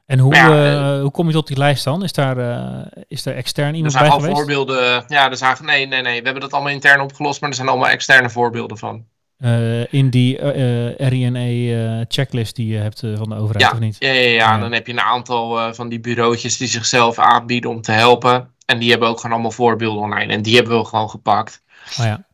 En 0.05 0.19
hoe, 0.19 0.35
ja, 0.35 0.95
eh, 0.95 1.01
hoe 1.01 1.11
kom 1.11 1.27
je 1.27 1.33
tot 1.33 1.47
die 1.47 1.57
lijst 1.57 1.83
dan? 1.83 2.03
Is 2.03 2.11
daar, 2.13 2.37
eh, 2.37 3.01
is 3.07 3.23
daar 3.23 3.33
extern 3.35 3.67
Er 3.69 3.73
iemand 3.75 3.91
zijn 3.93 4.03
bij 4.05 4.13
al 4.13 4.19
geweest? 4.19 4.37
voorbeelden. 4.37 5.03
Ja, 5.07 5.29
er 5.29 5.37
zijn, 5.37 5.55
nee, 5.61 5.87
nee, 5.87 6.01
nee. 6.01 6.17
We 6.19 6.23
hebben 6.23 6.41
dat 6.41 6.51
allemaal 6.53 6.71
intern 6.71 7.01
opgelost, 7.01 7.41
maar 7.41 7.49
er 7.49 7.55
zijn 7.55 7.67
allemaal 7.67 7.89
externe 7.89 8.29
voorbeelden 8.29 8.77
van. 8.77 9.05
Eh, 9.37 9.93
in 9.93 10.09
die 10.09 10.37
eh 10.39 11.07
RINE-checklist 11.09 12.55
die 12.55 12.67
je 12.67 12.77
hebt 12.77 13.03
eh, 13.03 13.17
van 13.17 13.29
de 13.29 13.35
overheid, 13.35 13.61
Ja, 13.65 13.71
of 13.71 13.79
niet? 13.79 13.95
ja, 13.99 14.11
ja, 14.11 14.29
ja, 14.29 14.57
dan 14.59 14.71
heb 14.71 14.87
je 14.87 14.93
een 14.93 14.99
aantal 15.01 15.59
eh, 15.59 15.73
van 15.73 15.89
die 15.89 15.99
bureautjes 15.99 16.57
die 16.57 16.67
zichzelf 16.67 17.19
aanbieden 17.19 17.69
om 17.69 17.81
te 17.81 17.91
helpen. 17.91 18.49
En 18.65 18.79
die 18.79 18.89
hebben 18.89 19.07
ook 19.07 19.15
gewoon 19.19 19.31
allemaal 19.31 19.51
voorbeelden 19.51 20.01
online. 20.03 20.33
En 20.33 20.41
die 20.41 20.55
hebben 20.55 20.77
we 20.79 20.85
gewoon 20.85 21.09
gepakt. 21.09 21.61
Oh, 21.99 22.05
ja. 22.05 22.25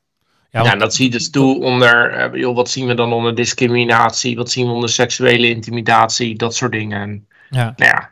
Ja, 0.52 0.62
want- 0.64 0.80
dat 0.80 0.96
zie 0.96 1.06
je 1.06 1.12
dus 1.12 1.30
toe 1.30 1.64
onder, 1.64 2.12
eh, 2.12 2.40
joh, 2.42 2.56
wat 2.56 2.70
zien 2.70 2.88
we 2.88 2.94
dan 2.94 3.14
onder 3.14 3.36
discriminatie? 3.36 4.36
Wat 4.36 4.52
zien 4.52 4.66
we 4.66 4.72
onder 4.72 4.90
seksuele 4.90 5.50
intimidatie? 5.50 6.36
Dat 6.36 6.56
soort 6.56 6.72
dingen. 6.72 7.28
Ja. 7.50 7.64
nou 7.76 7.92
ja, 7.92 8.12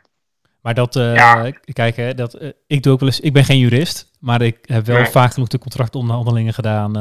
Maar 0.60 0.74
dat, 0.74 0.94
Ja. 0.94 1.50
kijk, 1.72 1.96
hè, 1.96 2.14
dat, 2.14 2.34
eh, 2.34 2.48
ik 2.66 2.82
doe 2.82 2.92
ook 2.92 3.00
wel 3.00 3.08
eens, 3.08 3.20
ik 3.20 3.32
ben 3.32 3.44
geen 3.44 3.58
jurist, 3.58 4.10
maar 4.20 4.42
ik 4.42 4.58
heb 4.62 4.86
wel 4.86 4.96
Nee. 4.96 5.06
vaak 5.10 5.32
genoeg 5.32 5.48
de 5.48 5.58
contractonderhandelingen 5.58 6.54
gedaan 6.54 6.96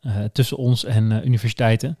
eh, 0.00 0.24
tussen 0.32 0.56
ons 0.56 0.84
en 0.84 1.26
universiteiten. 1.26 1.98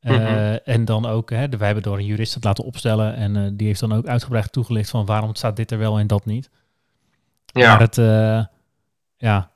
Mhm. 0.00 0.56
En 0.64 0.84
dan 0.84 1.06
ook, 1.06 1.30
hè, 1.30 1.48
de- 1.48 1.56
wij 1.56 1.66
hebben 1.66 1.84
door 1.84 1.98
een 1.98 2.04
jurist 2.04 2.34
het 2.34 2.44
laten 2.44 2.64
opstellen 2.64 3.14
en 3.14 3.56
die 3.56 3.66
heeft 3.66 3.80
dan 3.80 3.92
ook 3.92 4.06
uitgebreid 4.06 4.52
toegelicht 4.52 4.90
van 4.90 5.06
waarom 5.06 5.34
staat 5.34 5.56
dit 5.56 5.70
er 5.70 5.78
wel 5.78 5.98
en 5.98 6.06
dat 6.06 6.24
niet. 6.24 6.50
ja. 7.46 7.68
Maar 7.70 7.80
het, 7.80 7.96
ja, 9.16 9.50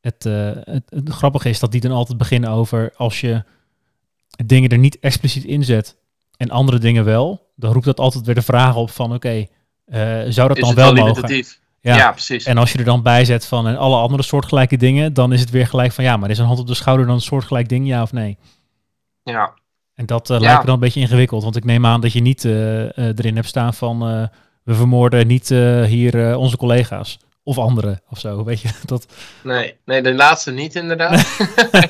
het, 0.00 0.24
het, 0.24 0.82
het 0.88 1.08
grappige 1.08 1.48
is 1.48 1.58
dat 1.60 1.72
die 1.72 1.80
dan 1.80 1.90
altijd 1.92 2.18
beginnen 2.18 2.50
over 2.50 2.92
als 2.96 3.20
je 3.20 3.44
dingen 4.44 4.70
er 4.70 4.78
niet 4.78 4.98
expliciet 4.98 5.44
inzet 5.44 5.96
en 6.36 6.50
andere 6.50 6.78
dingen 6.78 7.04
wel, 7.04 7.41
dan 7.54 7.72
roept 7.72 7.84
dat 7.84 8.00
altijd 8.00 8.24
weer 8.26 8.34
de 8.34 8.42
vraag 8.42 8.76
op 8.76 8.90
van 8.90 9.14
oké, 9.14 9.46
eh, 9.84 10.20
zou 10.28 10.48
dat 10.48 10.56
is 10.56 10.62
dan 10.62 10.74
wel 10.74 10.94
mogen? 10.94 11.44
Ja. 11.80 11.96
Ja. 11.96 12.10
precies. 12.10 12.44
En 12.44 12.58
als 12.58 12.72
je 12.72 12.78
er 12.78 12.84
dan 12.84 13.02
bij 13.02 13.24
zet 13.24 13.46
van 13.46 13.66
en 13.66 13.76
alle 13.76 13.96
andere 13.96 14.22
soortgelijke 14.22 14.76
dingen, 14.76 15.14
dan 15.14 15.32
is 15.32 15.40
het 15.40 15.50
weer 15.50 15.66
gelijk 15.66 15.92
van 15.92 16.04
ja, 16.04 16.16
maar 16.16 16.30
is 16.30 16.38
een 16.38 16.46
hand 16.46 16.58
op 16.58 16.66
de 16.66 16.74
schouder 16.74 17.06
dan 17.06 17.14
een 17.14 17.20
soortgelijk 17.20 17.68
ding, 17.68 17.86
ja 17.86 18.02
of 18.02 18.12
nee? 18.12 18.38
Ja. 19.22 19.54
En 19.94 20.06
dat 20.06 20.30
eh, 20.30 20.36
Ja. 20.36 20.42
lijkt 20.42 20.58
me 20.60 20.64
dan 20.64 20.74
een 20.74 20.80
beetje 20.80 21.00
ingewikkeld, 21.00 21.42
want 21.42 21.56
ik 21.56 21.64
neem 21.64 21.86
aan 21.86 22.00
dat 22.00 22.12
je 22.12 22.20
niet 22.20 22.44
eh, 22.44 22.96
erin 22.96 23.34
hebt 23.36 23.48
staan 23.48 23.74
van 23.74 23.98
we 24.64 24.74
vermoorden 24.74 25.26
niet 25.26 25.48
hier 25.88 26.36
onze 26.36 26.56
collega's 26.56 27.18
of 27.44 27.58
anderen 27.58 28.00
of 28.08 28.18
zo, 28.18 28.44
weet 28.44 28.60
je? 28.60 28.68
Dat, 28.86 29.06
Nee, 29.42 29.76
nee, 29.84 30.02
de 30.02 30.14
laatste 30.14 30.50
niet 30.52 30.74
inderdaad. 30.74 31.38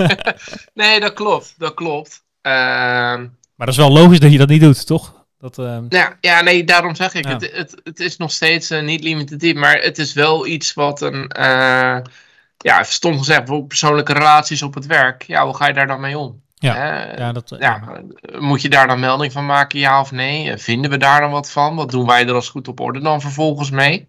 nee, 0.75 1.01
dat 1.01 1.13
klopt. 1.13 1.55
Dat 1.59 1.75
klopt. 1.75 2.25
Ehm, 2.41 3.21
maar 3.57 3.67
dat 3.67 3.69
is 3.69 3.77
wel 3.77 3.93
logisch 3.93 4.21
dat 4.21 4.33
je 4.33 4.39
dat 4.39 4.49
niet 4.49 4.61
doet, 4.61 4.87
toch? 4.87 5.22
Dat, 5.43 5.59
ehm, 5.59 5.85
Ja, 5.89 6.17
ja, 6.21 6.41
nee, 6.41 6.65
daarom 6.65 6.95
zeg 6.95 7.15
ik, 7.15 7.25
Ja. 7.25 7.31
het, 7.31 7.51
het, 7.53 7.81
het 7.85 8.01
is 8.01 8.17
nog 8.17 8.31
steeds 8.31 8.71
eh, 8.71 8.83
niet 8.83 9.03
limitatief, 9.03 9.55
maar 9.55 9.81
het 9.81 9.99
is 9.99 10.13
wel 10.13 10.47
iets 10.47 10.75
wat 10.75 11.01
een, 11.01 11.29
eh, 11.29 11.99
ja, 12.59 12.81
even 12.81 12.93
stom 12.93 13.19
gezegd, 13.19 13.67
persoonlijke 13.69 14.13
relaties 14.13 14.63
op 14.63 14.75
het 14.75 14.87
werk, 14.87 15.23
ja, 15.23 15.45
hoe 15.45 15.57
ga 15.57 15.67
je 15.67 15.73
daar 15.75 15.87
dan 15.87 16.01
mee 16.01 16.19
om? 16.19 16.41
Ja. 16.55 16.75
Ja, 17.17 17.33
dat, 17.33 17.57
ja, 17.59 17.83
eh, 18.21 18.41
moet 18.41 18.63
je 18.63 18.69
daar 18.69 18.87
dan 18.87 19.01
melding 19.01 19.33
van 19.33 19.47
maken, 19.47 19.79
ja 19.79 20.01
of 20.01 20.11
nee? 20.11 20.57
Vinden 20.57 20.91
we 20.91 20.97
daar 20.97 21.21
dan 21.21 21.31
wat 21.31 21.51
van? 21.51 21.75
Wat 21.75 21.91
doen 21.91 22.07
wij 22.07 22.27
er 22.27 22.35
als 22.35 22.49
goed 22.49 22.69
op 22.69 22.81
orde 22.81 23.01
dan 23.01 23.21
vervolgens 23.21 23.71
mee? 23.71 24.09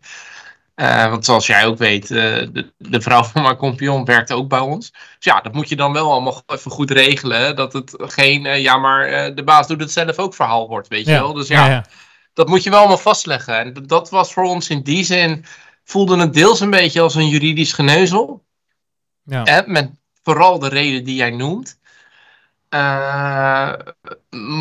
Eh, 0.76 1.10
want 1.10 1.26
zoals 1.26 1.48
jij 1.48 1.66
ook 1.66 1.78
weet, 1.78 2.12
eh, 2.12 2.48
de, 2.52 2.74
de 2.78 3.02
vrouw 3.02 3.24
van 3.24 3.42
mijn 3.42 3.56
compagnon 3.56 4.06
werkt 4.06 4.32
ook 4.32 4.48
bij 4.48 4.60
ons. 4.60 4.92
Dus 4.92 5.16
ja, 5.20 5.42
dat 5.42 5.54
moet 5.54 5.70
je 5.70 5.76
dan 5.76 5.94
wel 5.94 6.12
allemaal 6.12 6.44
even 6.46 6.72
goed 6.72 6.92
regelen. 6.92 7.56
Dat 7.56 7.74
het 7.74 7.94
geen, 7.98 8.46
eh, 8.46 8.62
ja 8.62 8.78
maar 8.78 9.36
de 9.36 9.44
baas 9.44 9.68
doet 9.68 9.80
het 9.80 9.92
zelf 9.92 10.18
ook 10.18 10.36
verhaal 10.36 10.68
wordt, 10.68 10.88
weet 10.88 11.06
je 11.06 11.12
wel. 11.12 11.34
Dus 11.34 11.48
ja, 11.48 11.66
ja, 11.66 11.72
ja. 11.72 11.86
dat 12.34 12.48
moet 12.48 12.64
je 12.64 12.70
wel 12.70 12.80
allemaal 12.80 12.98
vastleggen. 12.98 13.58
En 13.58 13.74
dat 13.88 14.10
was 14.10 14.34
voor 14.34 14.44
ons 14.44 14.70
in 14.70 14.82
die 14.82 15.04
zin, 15.04 15.46
voelde 15.84 16.18
het 16.18 16.34
deels 16.34 16.60
een 16.60 16.70
beetje 16.70 17.02
als 17.02 17.16
een 17.16 17.28
juridisch 17.28 17.74
geneuzel. 17.74 18.44
Ja. 19.24 19.64
Met 19.66 19.92
vooral 20.24 20.60
de 20.60 20.70
reden 20.70 21.04
die 21.04 21.16
jij 21.16 21.32
noemt. 21.32 21.80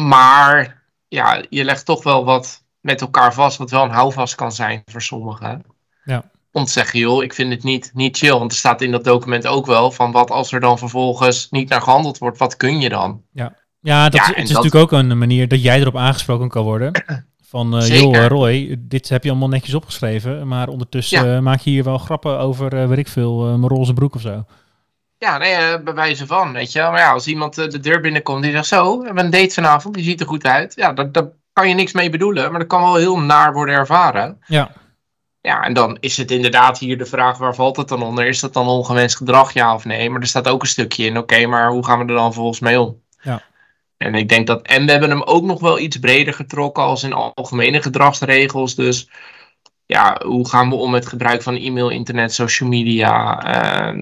Maar 0.08 0.82
ja, 1.08 1.42
je 1.48 1.64
legt 1.64 1.84
toch 1.84 2.02
wel 2.02 2.24
wat 2.24 2.64
met 2.80 3.00
elkaar 3.00 3.34
vast, 3.34 3.58
wat 3.58 3.70
wel 3.70 3.82
een 3.82 3.90
houvast 3.90 4.34
kan 4.34 4.52
zijn 4.52 4.82
voor 4.86 5.02
sommigen. 5.02 5.71
Ja. 6.04 6.30
Om 6.52 6.64
te 6.64 6.70
zeggen, 6.70 6.98
joh, 6.98 7.22
ik 7.22 7.34
vind 7.34 7.52
het 7.52 7.62
niet, 7.62 7.90
niet 7.94 8.16
chill. 8.16 8.30
Want 8.38 8.50
er 8.52 8.56
staat 8.58 8.80
in 8.82 8.90
dat 8.90 9.04
document 9.04 9.46
ook 9.46 9.66
wel 9.66 9.90
van 9.90 10.12
wat 10.12 10.30
als 10.30 10.52
er 10.52 10.60
dan 10.60 10.78
vervolgens 10.78 11.46
niet 11.50 11.68
naar 11.68 11.82
gehandeld 11.82 12.18
wordt, 12.18 12.38
wat 12.38 12.56
kun 12.56 12.80
je 12.80 12.88
dan? 12.88 13.22
Ja, 13.32 13.52
dat 13.80 14.12
Ja, 14.14 14.22
is, 14.22 14.28
en 14.28 14.34
het 14.34 14.42
is 14.42 14.48
dat- 14.54 14.62
natuurlijk 14.64 14.92
ook 14.92 14.98
een 15.00 15.18
manier 15.18 15.48
dat 15.48 15.62
jij 15.62 15.80
erop 15.80 15.96
aangesproken 15.96 16.48
kan 16.48 16.64
worden. 16.64 16.90
Van, 17.52 17.82
Zeker. 17.82 18.20
joh 18.20 18.26
Roy, 18.26 18.76
dit 18.78 19.08
heb 19.08 19.24
je 19.24 19.30
allemaal 19.30 19.48
netjes 19.48 19.74
opgeschreven, 19.74 20.48
maar 20.48 20.68
ondertussen 20.68 21.26
Ja. 21.28 21.40
maak 21.40 21.60
je 21.60 21.70
hier 21.70 21.84
wel 21.84 21.98
grappen 21.98 22.38
over, 22.38 22.74
eh 22.82 22.88
weet 22.88 22.98
ik 22.98 23.08
veel, 23.08 23.42
eh, 23.42 23.48
mijn 23.54 23.68
roze 23.72 23.92
broek 23.92 24.14
of 24.14 24.20
zo. 24.20 24.44
Ja, 25.18 25.38
nee, 25.38 25.82
bij 25.82 25.94
wijze 25.94 26.26
van, 26.26 26.52
weet 26.52 26.72
je 26.72 26.78
wel. 26.78 26.90
Maar 26.90 27.00
ja, 27.00 27.12
als 27.12 27.26
iemand 27.26 27.54
de 27.54 27.80
deur 27.80 28.00
binnenkomt 28.00 28.42
die 28.42 28.52
zegt 28.52 28.66
zo, 28.66 28.98
we 28.98 29.04
hebben 29.04 29.24
een 29.24 29.30
date 29.30 29.54
vanavond, 29.54 29.94
die 29.94 30.04
ziet 30.04 30.20
er 30.20 30.26
goed 30.26 30.44
uit. 30.44 30.72
Ja, 30.76 30.92
daar, 30.92 31.12
daar 31.12 31.28
kan 31.52 31.68
je 31.68 31.74
niks 31.74 31.92
mee 31.92 32.10
bedoelen, 32.10 32.50
maar 32.50 32.58
dat 32.60 32.68
kan 32.68 32.82
wel 32.82 32.94
heel 32.96 33.18
naar 33.20 33.52
worden 33.52 33.74
ervaren. 33.74 34.38
Ja, 34.46 34.70
Ja, 35.42 35.62
en 35.62 35.72
dan 35.72 35.96
is 36.00 36.16
het 36.16 36.30
inderdaad 36.30 36.78
hier 36.78 36.98
de 36.98 37.06
vraag, 37.06 37.38
waar 37.38 37.54
valt 37.54 37.76
het 37.76 37.88
dan 37.88 38.02
onder? 38.02 38.26
Is 38.26 38.40
dat 38.40 38.52
dan 38.52 38.66
ongewenst 38.66 39.16
gedrag, 39.16 39.52
ja 39.52 39.74
of 39.74 39.84
nee? 39.84 40.10
Maar 40.10 40.20
er 40.20 40.26
staat 40.26 40.48
ook 40.48 40.62
een 40.62 40.68
stukje 40.68 41.04
in, 41.04 41.18
oké, 41.18 41.46
maar 41.46 41.70
hoe 41.70 41.84
gaan 41.84 41.98
we 41.98 42.04
er 42.04 42.14
dan 42.14 42.24
vervolgens 42.24 42.60
mee 42.60 42.80
om? 42.80 43.00
Ja. 43.22 43.42
En 43.96 44.14
ik 44.14 44.28
denk 44.28 44.46
dat, 44.46 44.62
en 44.62 44.84
we 44.84 44.90
hebben 44.90 45.10
hem 45.10 45.22
ook 45.22 45.42
nog 45.42 45.60
wel 45.60 45.78
iets 45.78 45.96
breder 45.96 46.34
getrokken 46.34 46.82
als 46.82 47.02
in 47.02 47.12
algemene 47.12 47.82
gedragsregels. 47.82 48.74
Dus 48.74 49.08
ja, 49.92 50.20
hoe 50.24 50.48
gaan 50.48 50.68
we 50.68 50.74
om 50.74 50.90
met 50.90 51.06
gebruik 51.06 51.42
van 51.42 51.56
e-mail, 51.56 51.88
internet, 51.88 52.32
social 52.34 52.68
media? 52.68 53.42
eh, 53.42 53.98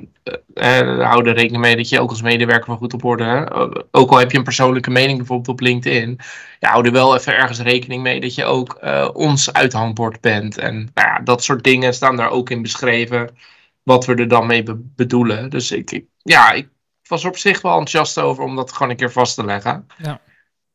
eh, 0.54 1.08
hou 1.10 1.28
er 1.28 1.34
rekening 1.34 1.62
mee 1.62 1.76
dat 1.76 1.88
je 1.88 2.00
ook 2.00 2.10
als 2.10 2.22
medewerker 2.22 2.66
wel 2.66 2.76
goed 2.76 2.94
op 2.94 3.04
orde. 3.04 3.24
hè. 3.24 3.44
Eh, 3.44 3.68
ook 3.90 4.10
al 4.10 4.18
heb 4.18 4.30
je 4.32 4.38
een 4.38 4.44
persoonlijke 4.44 4.90
mening 4.90 5.18
bijvoorbeeld 5.18 5.48
op 5.48 5.60
LinkedIn. 5.60 6.18
Ja, 6.60 6.70
hou 6.70 6.86
er 6.86 6.92
wel 6.92 7.16
even 7.16 7.36
ergens 7.36 7.60
rekening 7.60 8.02
mee 8.02 8.20
dat 8.20 8.34
je 8.34 8.44
ook 8.44 8.78
ons 9.12 9.52
uithangbord 9.52 10.20
bent. 10.20 10.58
En 10.58 10.74
nou 10.94 11.08
ja, 11.08 11.18
dat 11.20 11.44
soort 11.44 11.64
dingen 11.64 11.94
staan 11.94 12.16
daar 12.16 12.30
ook 12.30 12.50
in 12.50 12.62
beschreven. 12.62 13.36
Wat 13.82 14.06
we 14.06 14.14
er 14.14 14.28
dan 14.28 14.46
mee 14.46 14.62
be- 14.62 14.80
bedoelen. 14.96 15.50
Dus 15.50 15.70
ik, 15.72 15.90
ik- 15.90 16.06
ja, 16.22 16.52
ik 16.52 16.68
was 17.08 17.22
er 17.22 17.28
op 17.28 17.36
zich 17.36 17.62
wel 17.62 17.78
enthousiast 17.78 18.18
over 18.18 18.44
om 18.44 18.56
dat 18.56 18.72
gewoon 18.72 18.90
een 18.90 18.96
keer 18.96 19.12
vast 19.12 19.34
te 19.34 19.44
leggen. 19.44 19.86
Ja. 20.02 20.20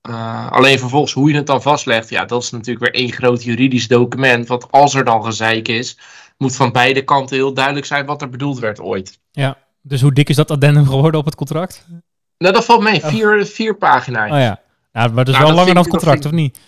Eh, 0.08 0.52
alleen 0.52 0.80
vervolgens 0.80 1.14
hoe 1.14 1.30
je 1.30 1.36
het 1.36 1.48
dan 1.48 1.62
vastlegt, 1.62 2.10
ja, 2.10 2.26
dat 2.26 2.44
is 2.44 2.52
natuurlijk 2.52 2.80
weer 2.86 3.02
één 3.02 3.12
groot 3.12 3.44
juridisch 3.44 3.88
document. 3.88 4.48
Want 4.48 4.72
als 4.72 4.94
er 4.94 5.04
dan 5.06 5.24
gezeik 5.24 5.68
is, 5.68 5.98
moet 6.38 6.56
van 6.56 6.72
beide 6.72 7.04
kanten 7.04 7.36
heel 7.36 7.54
duidelijk 7.54 7.86
zijn 7.86 8.06
wat 8.06 8.22
er 8.22 8.30
bedoeld 8.30 8.60
werd 8.60 8.80
ooit. 8.80 9.20
ja. 9.32 9.58
Dus 9.88 10.02
hoe 10.02 10.14
dik 10.14 10.30
is 10.30 10.36
dat 10.36 10.52
addendum 10.52 10.86
geworden 10.88 11.20
op 11.20 11.26
het 11.26 11.36
contract? 11.36 11.86
Nou, 12.38 12.54
dat 12.54 12.66
valt 12.66 12.82
mee. 12.82 13.04
Oh. 13.04 13.08
Vier, 13.10 13.46
vier 13.46 13.76
pagina's. 13.78 14.32
Oh 14.32 14.38
ja. 14.38 14.62
ja 14.92 15.08
maar 15.08 15.26
dat 15.26 15.28
is 15.28 15.34
Nou, 15.34 15.46
wel 15.46 15.48
dat 15.48 15.56
langer 15.56 15.74
dan 15.74 15.84
het 15.84 15.92
contract, 15.92 16.26
of 16.26 16.32
niet? 16.32 16.60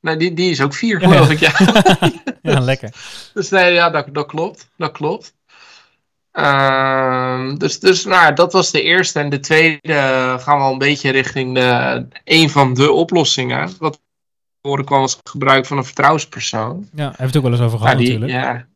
Nou, 0.00 0.18
die, 0.18 0.34
die 0.34 0.50
is 0.50 0.60
ook 0.60 0.74
vier, 0.74 1.00
Ja, 1.00 1.08
geloof 1.08 1.30
ik. 1.30 1.38
Ja. 1.38 1.52
Ja, 2.52 2.60
lekker. 2.60 2.90
Dus 3.34 3.50
nee, 3.50 3.72
ja, 3.72 3.90
dat, 3.90 4.06
dat 4.12 4.26
klopt. 4.26 4.68
Dat 4.76 4.92
klopt. 4.92 5.34
Ehm, 6.36 7.56
dus 7.56 7.80
dus 7.80 8.04
nou, 8.04 8.34
dat 8.34 8.52
was 8.52 8.70
de 8.70 8.82
eerste. 8.82 9.18
En 9.20 9.28
de 9.28 9.40
tweede 9.40 9.80
eh, 9.82 10.38
gaan 10.38 10.58
we 10.58 10.64
al 10.64 10.72
een 10.72 10.78
beetje 10.78 11.10
richting 11.10 11.54
de, 11.54 12.06
een 12.24 12.50
van 12.50 12.74
de 12.74 12.92
oplossingen. 12.92 13.70
Wat 13.78 14.00
horen 14.60 14.84
kwam 14.84 15.00
als 15.00 15.18
gebruik 15.24 15.66
van 15.66 15.76
een 15.76 15.84
vertrouwenspersoon. 15.84 16.88
Ja, 16.94 17.02
hebben 17.02 17.18
we 17.18 17.24
het 17.24 17.36
ook 17.36 17.42
wel 17.42 17.52
eens 17.52 17.60
over 17.60 17.78
gehad 17.78 17.98
die, 17.98 18.18
natuurlijk. 18.18 18.42
ja. 18.42 18.66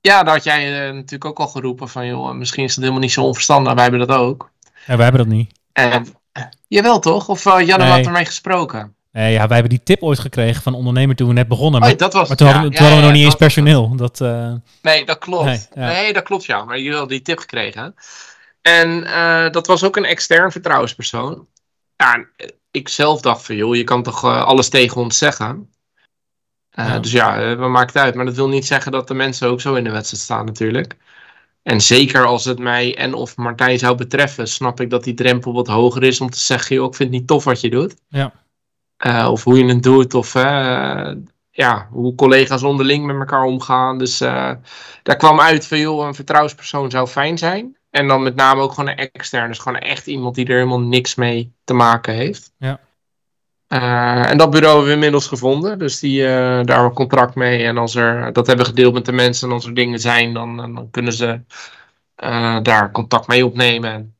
ja, 0.00 0.22
daar 0.22 0.34
had 0.34 0.44
jij 0.44 0.86
eh, 0.88 0.94
natuurlijk 0.94 1.24
ook 1.24 1.38
al 1.38 1.48
geroepen 1.48 1.88
van, 1.88 2.06
joh, 2.06 2.34
misschien 2.34 2.64
is 2.64 2.70
het 2.70 2.80
helemaal 2.80 3.02
niet 3.02 3.12
zo 3.12 3.22
onverstandig. 3.22 3.72
Wij 3.72 3.82
hebben 3.82 4.06
dat 4.06 4.16
ook. 4.16 4.50
Ja, 4.86 4.96
wij 4.96 5.04
hebben 5.04 5.26
dat 5.26 5.32
niet. 5.32 5.52
En, 5.72 6.06
eh, 6.32 6.42
jawel 6.68 6.98
toch? 6.98 7.28
Of 7.28 7.44
uh, 7.44 7.60
Janne 7.66 7.84
Nee. 7.84 7.92
had 7.92 8.06
ermee 8.06 8.24
gesproken? 8.24 8.94
Nee, 9.14 9.32
ja, 9.32 9.46
wij 9.46 9.56
hebben 9.58 9.68
die 9.68 9.82
tip 9.82 10.02
ooit 10.02 10.18
gekregen 10.18 10.62
van 10.62 10.74
ondernemer 10.74 11.16
toen 11.16 11.28
we 11.28 11.34
net 11.34 11.48
begonnen. 11.48 11.80
Maar, 11.80 11.92
Oh, 11.92 11.98
dat 11.98 12.12
was 12.12 12.28
maar 12.28 12.36
toen 12.36 12.46
hadden 12.46 12.64
we, 12.66 12.72
ja. 12.72 12.76
toen 12.78 12.86
hadden 12.86 13.02
we 13.02 13.06
Ja, 13.06 13.12
nog 13.12 13.22
niet 13.22 13.32
eens 13.32 13.40
personeel. 13.40 13.96
Dat, 13.96 14.20
eh, 14.20 14.52
Nee, 14.82 15.04
dat 15.04 15.18
klopt. 15.18 15.68
Nee, 15.74 16.12
dat 16.12 16.22
klopt 16.22 16.44
ja. 16.44 16.64
Maar 16.64 16.76
jullie 16.76 16.98
hadden 16.98 17.08
die 17.16 17.22
tip 17.22 17.38
gekregen. 17.38 17.94
En 18.62 19.04
eh, 19.04 19.50
dat 19.50 19.66
was 19.66 19.84
ook 19.84 19.96
een 19.96 20.04
extern 20.04 20.52
vertrouwenspersoon. 20.52 21.46
Ja, 21.96 22.26
eh, 22.36 22.48
ik 22.70 22.88
zelf 22.88 23.20
dacht 23.20 23.46
van, 23.46 23.56
joh, 23.56 23.76
je 23.76 23.84
kan 23.84 24.02
toch 24.02 24.24
eh, 24.24 24.44
alles 24.44 24.68
tegen 24.68 25.00
ons 25.00 25.18
zeggen. 25.18 25.68
Eh. 26.70 27.00
Dus 27.00 27.12
ja, 27.12 27.40
eh, 27.40 27.58
we 27.58 27.78
het 27.78 27.96
uit. 27.96 28.14
Maar 28.14 28.24
dat 28.24 28.34
wil 28.34 28.48
niet 28.48 28.66
zeggen 28.66 28.92
dat 28.92 29.08
de 29.08 29.14
mensen 29.14 29.48
ook 29.48 29.60
zo 29.60 29.74
in 29.74 29.84
de 29.84 29.90
wedstrijd 29.90 30.22
staan 30.22 30.44
natuurlijk. 30.44 30.96
En 31.62 31.80
zeker 31.80 32.24
als 32.24 32.44
het 32.44 32.58
mij 32.58 32.96
en 32.96 33.14
of 33.14 33.36
Martijn 33.36 33.78
zou 33.78 33.96
betreffen, 33.96 34.48
snap 34.48 34.80
ik 34.80 34.90
dat 34.90 35.04
die 35.04 35.14
drempel 35.14 35.52
wat 35.52 35.66
hoger 35.66 36.02
is 36.02 36.20
om 36.20 36.30
te 36.30 36.38
zeggen, 36.38 36.76
joh, 36.76 36.86
ik 36.86 36.94
vind 36.94 37.10
het 37.10 37.18
niet 37.18 37.28
tof 37.28 37.44
wat 37.44 37.60
je 37.60 37.70
doet. 37.70 37.94
Ja. 38.08 38.32
Eh, 39.04 39.28
of 39.30 39.44
hoe 39.44 39.58
je 39.58 39.64
het 39.64 39.82
doet, 39.82 40.14
of 40.14 40.34
eh, 40.34 41.10
ja, 41.50 41.88
hoe 41.90 42.14
collega's 42.14 42.62
onderling 42.62 43.06
met 43.06 43.16
elkaar 43.16 43.42
omgaan. 43.42 43.98
Dus 43.98 44.20
eh, 44.20 44.50
daar 45.02 45.16
kwam 45.16 45.40
uit 45.40 45.66
van, 45.66 45.78
joh, 45.78 46.06
een 46.06 46.14
vertrouwenspersoon 46.14 46.90
zou 46.90 47.06
fijn 47.06 47.38
zijn. 47.38 47.76
En 47.90 48.08
dan 48.08 48.22
met 48.22 48.34
name 48.34 48.60
ook 48.60 48.72
gewoon 48.72 48.90
een 48.90 49.10
extern. 49.12 49.48
Dus 49.48 49.58
gewoon 49.58 49.78
echt 49.78 50.06
iemand 50.06 50.34
die 50.34 50.46
er 50.46 50.54
helemaal 50.54 50.80
niks 50.80 51.14
mee 51.14 51.52
te 51.64 51.74
maken 51.74 52.14
heeft. 52.14 52.52
Ja. 52.58 52.80
En 54.28 54.38
dat 54.38 54.50
bureau 54.50 54.70
hebben 54.72 54.86
we 54.88 54.94
inmiddels 54.94 55.26
gevonden. 55.26 55.78
Dus 55.78 55.98
die, 55.98 56.22
daar 56.22 56.56
hebben 56.56 56.76
we 56.76 56.82
een 56.82 56.92
contract 56.92 57.34
mee. 57.34 57.64
En 57.64 57.78
als 57.78 57.94
er, 57.94 58.32
dat 58.32 58.46
hebben 58.46 58.64
we 58.64 58.70
gedeeld 58.70 58.94
met 58.94 59.04
de 59.04 59.12
mensen. 59.12 59.48
En 59.48 59.54
als 59.54 59.66
er 59.66 59.74
dingen 59.74 59.98
zijn, 60.00 60.32
dan, 60.32 60.56
dan 60.56 60.88
kunnen 60.90 61.12
ze 61.12 61.40
daar 62.62 62.90
contact 62.92 63.26
mee 63.26 63.46
opnemen. 63.46 64.14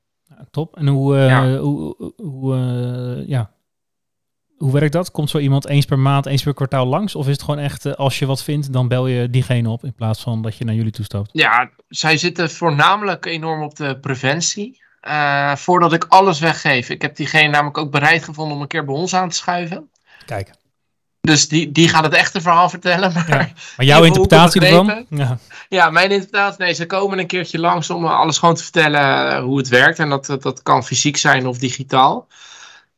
top. 0.50 0.76
En 0.76 0.86
hoe, 0.86 1.16
Ja. 1.16 1.56
hoe, 1.56 1.94
hoe, 1.96 2.12
hoe, 2.16 3.24
ja. 3.26 3.53
Hoe 4.58 4.72
werkt 4.72 4.92
dat? 4.92 5.10
Komt 5.10 5.30
zo 5.30 5.38
iemand 5.38 5.68
eens 5.68 5.84
per 5.84 5.98
maand, 5.98 6.26
eens 6.26 6.42
per 6.42 6.54
kwartaal 6.54 6.86
langs? 6.86 7.14
Of 7.14 7.26
is 7.26 7.32
het 7.32 7.42
gewoon 7.42 7.60
echt, 7.60 7.86
eh, 7.86 7.92
als 7.92 8.18
je 8.18 8.26
wat 8.26 8.42
vindt, 8.42 8.72
dan 8.72 8.88
bel 8.88 9.06
je 9.06 9.30
diegene 9.30 9.68
op 9.68 9.84
in 9.84 9.94
plaats 9.94 10.22
van 10.22 10.42
dat 10.42 10.56
je 10.56 10.64
naar 10.64 10.74
jullie 10.74 10.92
toestapt? 10.92 11.30
Ja, 11.32 11.70
zij 11.88 12.16
zitten 12.16 12.50
voornamelijk 12.50 13.26
enorm 13.26 13.62
op 13.62 13.76
de 13.76 13.98
preventie. 14.00 14.82
Eh, 15.00 15.56
voordat 15.56 15.92
ik 15.92 16.04
alles 16.08 16.40
weggeef. 16.40 16.88
Ik 16.88 17.02
heb 17.02 17.16
diegene 17.16 17.48
namelijk 17.48 17.78
ook 17.78 17.90
bereid 17.90 18.24
gevonden 18.24 18.56
om 18.56 18.62
een 18.62 18.68
keer 18.68 18.84
bij 18.84 18.94
ons 18.94 19.14
aan 19.14 19.28
te 19.28 19.36
schuiven. 19.36 19.90
Kijk. 20.26 20.50
Dus 21.20 21.48
die, 21.48 21.72
die 21.72 21.88
gaat 21.88 22.04
het 22.04 22.14
echte 22.14 22.40
verhaal 22.40 22.68
vertellen. 22.68 23.12
Maar 23.12 23.28
ja, 23.28 23.48
Maar 23.76 23.86
jouw 23.92 24.02
interpretatie 24.02 24.60
ervan? 24.60 25.06
Ja. 25.68 25.90
mijn 25.90 26.10
interpretatie. 26.10 26.64
Nee, 26.64 26.72
ze 26.72 26.86
komen 26.86 27.18
een 27.18 27.26
keertje 27.26 27.58
langs 27.58 27.90
om 27.90 28.06
alles 28.06 28.38
gewoon 28.38 28.54
te 28.54 28.62
vertellen 28.62 29.30
eh, 29.30 29.42
hoe 29.42 29.58
het 29.58 29.68
werkt. 29.68 29.98
En 29.98 30.08
dat, 30.08 30.26
dat, 30.26 30.42
dat 30.42 30.62
kan 30.62 30.84
fysiek 30.84 31.16
zijn 31.16 31.46
of 31.46 31.58
digitaal. 31.58 32.26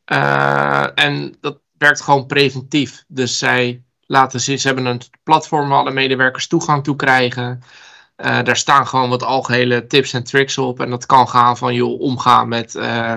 Eh, 0.07 0.87
en 0.95 1.35
dat 1.41 1.59
werkt 1.77 2.01
gewoon 2.01 2.25
preventief. 2.25 3.03
Dus 3.07 3.37
zij 3.37 3.83
laten 4.05 4.39
zien, 4.39 4.59
ze 4.59 4.67
hebben 4.67 4.85
een 4.85 5.01
platform 5.23 5.69
waar 5.69 5.79
alle 5.79 5.91
medewerkers 5.91 6.47
toegang 6.47 6.83
toe 6.83 6.95
krijgen. 6.95 7.61
Eh, 8.15 8.43
daar 8.43 8.57
staan 8.57 8.87
gewoon 8.87 9.09
wat 9.09 9.23
algehele 9.23 9.87
tips 9.87 10.13
en 10.13 10.23
tricks 10.23 10.57
op. 10.57 10.79
En 10.79 10.89
dat 10.89 11.05
kan 11.05 11.27
gaan 11.27 11.57
van 11.57 11.73
joh, 11.73 11.99
omgaan 11.99 12.47
met 12.47 12.75
eh, 12.75 13.15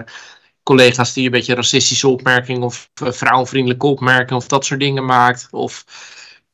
collega's 0.62 1.12
die 1.12 1.24
een 1.24 1.31
beetje 1.31 1.55
racistische 1.55 2.09
opmerkingen 2.09 2.62
of 2.62 2.90
eh, 2.94 3.12
vrouwenvriendelijke 3.12 3.87
opmerkingen 3.87 4.42
of 4.42 4.48
dat 4.48 4.64
soort 4.64 4.81
dingen 4.81 5.05
maakt. 5.05 5.48
Of 5.50 5.85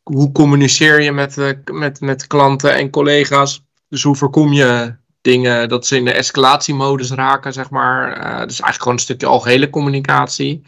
hoe 0.02 0.32
communiceer 0.32 1.00
je 1.02 1.12
met, 1.12 1.36
met, 1.64 2.00
met 2.00 2.26
klanten 2.26 2.74
en 2.74 2.90
collega's. 2.90 3.64
Dus 3.88 4.02
hoe 4.02 4.16
voorkom 4.16 4.52
je 4.52 4.96
dingen 5.26 5.68
dat 5.68 5.86
ze 5.86 5.96
in 5.96 6.04
de 6.04 6.12
escalatiemodus 6.12 7.10
raken, 7.10 7.52
zeg 7.52 7.70
maar. 7.70 8.08
Dus 8.46 8.60
eigenlijk 8.60 8.78
gewoon 8.78 8.94
een 8.94 8.98
stukje 9.02 9.26
algehele 9.26 9.70
communicatie. 9.70 10.62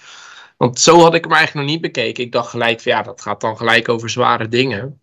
Want 0.56 0.80
zo 0.80 1.00
had 1.00 1.14
ik 1.14 1.24
hem 1.24 1.32
eigenlijk 1.32 1.66
nog 1.66 1.74
niet 1.74 1.82
bekeken. 1.92 2.24
Ik 2.24 2.32
dacht 2.32 2.50
gelijk 2.50 2.80
van 2.80 2.92
ja, 2.92 3.02
dat 3.02 3.20
gaat 3.22 3.40
dan 3.40 3.56
gelijk 3.56 3.88
over 3.88 4.10
zware 4.10 4.48
dingen. 4.48 5.00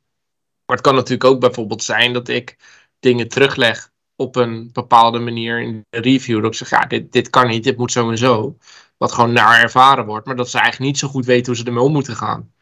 Maar 0.66 0.76
het 0.76 0.86
kan 0.86 0.96
natuurlijk 0.96 1.24
ook 1.24 1.40
bijvoorbeeld 1.40 1.84
zijn 1.84 2.14
dat 2.14 2.28
ik 2.28 2.58
dingen 3.00 3.28
terugleg 3.28 3.92
op 4.16 4.36
een 4.36 4.70
bepaalde 4.74 5.20
manier 5.20 5.62
in 5.62 5.86
de 5.90 6.00
review. 6.02 6.42
Dat 6.42 6.52
ik 6.52 6.58
zeg, 6.58 6.70
ja, 6.70 6.86
dit, 6.86 7.12
dit 7.12 7.30
kan 7.30 7.48
niet, 7.48 7.64
dit 7.64 7.78
moet 7.78 7.92
zo 7.92 8.10
en 8.10 8.18
zo. 8.18 8.58
Wat 8.98 9.12
gewoon 9.12 9.34
naar 9.34 9.62
ervaren 9.62 10.06
wordt. 10.06 10.26
Maar 10.26 10.36
dat 10.36 10.50
ze 10.50 10.58
eigenlijk 10.60 10.92
niet 10.92 11.00
zo 11.00 11.08
goed 11.08 11.26
weten 11.26 11.46
hoe 11.46 11.56
ze 11.56 11.64
ermee 11.64 11.84
om 11.84 11.92
moeten 11.92 12.16
gaan. 12.16 12.54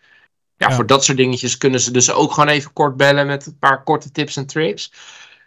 Ja, 0.58 0.70
Ja. 0.70 0.76
voor 0.76 0.86
dat 0.86 1.04
soort 1.04 1.18
dingetjes 1.18 1.58
kunnen 1.58 1.80
ze 1.80 1.92
dus 1.92 2.12
ook 2.12 2.32
gewoon 2.32 2.50
even 2.50 2.74
kort 2.74 2.98
bellen 2.98 3.28
met 3.28 3.46
een 3.46 3.58
paar 3.60 3.84
korte 3.84 4.12
tips 4.12 4.36
en 4.36 4.46
tricks. 4.46 4.92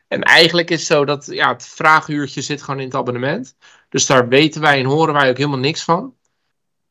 En 0.08 0.22
eigenlijk 0.22 0.70
is 0.70 0.78
het 0.78 0.86
zo 0.86 1.04
dat 1.04 1.26
ja, 1.26 1.48
het 1.48 1.66
vraaguurtje 1.66 2.42
zit 2.42 2.62
gewoon 2.62 2.80
in 2.80 2.86
het 2.86 2.94
abonnement. 2.94 3.56
Dus 3.88 4.06
daar 4.06 4.28
weten 4.28 4.60
wij 4.60 4.78
en 4.78 4.84
horen 4.84 5.14
wij 5.14 5.30
ook 5.30 5.36
helemaal 5.36 5.58
niks 5.58 5.84
van. 5.84 6.14